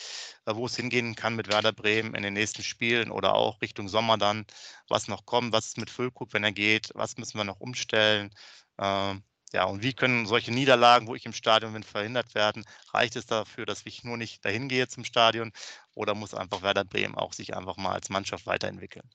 äh, 0.47 0.55
wo 0.55 0.65
es 0.65 0.75
hingehen 0.75 1.13
kann 1.15 1.35
mit 1.35 1.47
Werder 1.47 1.73
Bremen 1.73 2.15
in 2.15 2.23
den 2.23 2.33
nächsten 2.33 2.63
Spielen 2.63 3.11
oder 3.11 3.35
auch 3.35 3.61
Richtung 3.61 3.87
Sommer 3.87 4.17
dann, 4.17 4.47
was 4.89 5.07
noch 5.07 5.27
kommt, 5.27 5.53
was 5.53 5.67
ist 5.67 5.77
mit 5.77 5.91
Füllkrug, 5.91 6.33
wenn 6.33 6.43
er 6.43 6.53
geht, 6.53 6.89
was 6.95 7.17
müssen 7.17 7.37
wir 7.37 7.43
noch 7.43 7.59
umstellen. 7.59 8.31
Ähm, 8.79 9.23
ja, 9.53 9.63
und 9.63 9.81
wie 9.81 9.93
können 9.93 10.25
solche 10.25 10.51
Niederlagen, 10.51 11.07
wo 11.07 11.15
ich 11.15 11.25
im 11.25 11.33
Stadion 11.33 11.73
bin, 11.73 11.83
verhindert 11.83 12.35
werden? 12.35 12.65
Reicht 12.93 13.15
es 13.15 13.25
dafür, 13.25 13.65
dass 13.65 13.81
ich 13.85 14.03
nur 14.03 14.17
nicht 14.17 14.43
dahin 14.43 14.67
gehe 14.67 14.87
zum 14.87 15.05
Stadion 15.05 15.53
oder 15.93 16.15
muss 16.15 16.33
einfach 16.33 16.61
Werder 16.61 16.83
Bremen 16.83 17.15
auch 17.15 17.31
sich 17.33 17.55
einfach 17.55 17.77
mal 17.77 17.93
als 17.93 18.09
Mannschaft 18.09 18.45
weiterentwickeln? 18.45 19.09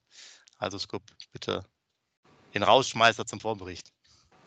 Also 0.56 0.78
Skup, 0.78 1.02
bitte 1.32 1.66
den 2.54 2.62
Rausschmeißer 2.62 3.26
zum 3.26 3.40
Vorbericht. 3.40 3.92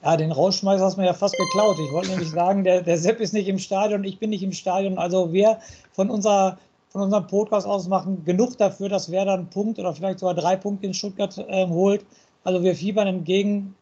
Ja, 0.04 0.18
den 0.18 0.32
Rausschmeißer 0.32 0.86
hast 0.86 0.98
du 0.98 1.02
mir 1.02 1.08
ja 1.08 1.14
fast 1.14 1.38
geklaut. 1.38 1.78
Ich 1.80 1.92
wollte 1.92 2.10
nämlich 2.10 2.30
sagen, 2.30 2.64
der, 2.64 2.82
der 2.82 2.98
Sepp 2.98 3.20
ist 3.20 3.34
nicht 3.34 3.48
im 3.48 3.60
Stadion, 3.60 4.04
ich 4.04 4.20
bin 4.20 4.32
nicht 4.32 4.44
im 4.44 4.54
Stadion. 4.54 4.98
Also 4.98 5.34
wir 5.34 5.60
von, 5.94 6.10
unserer, 6.10 6.58
von 6.90 7.02
unserem 7.02 7.28
Podcast 7.28 7.68
aus 7.68 7.88
machen 7.88 8.24
genug 8.26 8.58
dafür, 8.58 8.90
dass 8.90 9.12
Werder 9.12 9.34
einen 9.34 9.50
Punkt 9.50 9.78
oder 9.78 9.94
vielleicht 9.94 10.20
sogar 10.20 10.36
drei 10.36 10.56
Punkte 10.56 10.88
in 10.88 10.94
Stuttgart 10.96 11.38
äh, 11.38 11.68
holt. 11.68 12.06
Also 12.44 12.64
wir 12.64 12.76
fiebern 12.76 13.08
entgegen 13.08 13.76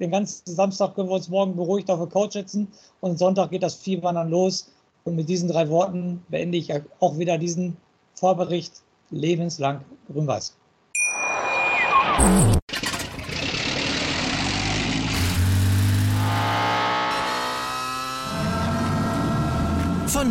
den 0.00 0.10
ganzen 0.10 0.42
Samstag 0.46 0.94
können 0.94 1.08
wir 1.08 1.14
uns 1.14 1.28
morgen 1.28 1.56
beruhigt 1.56 1.90
auf 1.90 1.98
der 1.98 2.08
Couch 2.08 2.32
setzen 2.32 2.68
und 3.00 3.18
Sonntag 3.18 3.50
geht 3.50 3.62
das 3.62 3.76
Fiebern 3.76 4.16
dann 4.16 4.30
los. 4.30 4.70
Und 5.04 5.16
mit 5.16 5.28
diesen 5.28 5.48
drei 5.48 5.68
Worten 5.68 6.24
beende 6.28 6.56
ich 6.56 6.72
auch 7.00 7.18
wieder 7.18 7.36
diesen 7.36 7.76
Vorbericht 8.14 8.72
lebenslang 9.10 9.84
grün-weiß. 10.10 10.54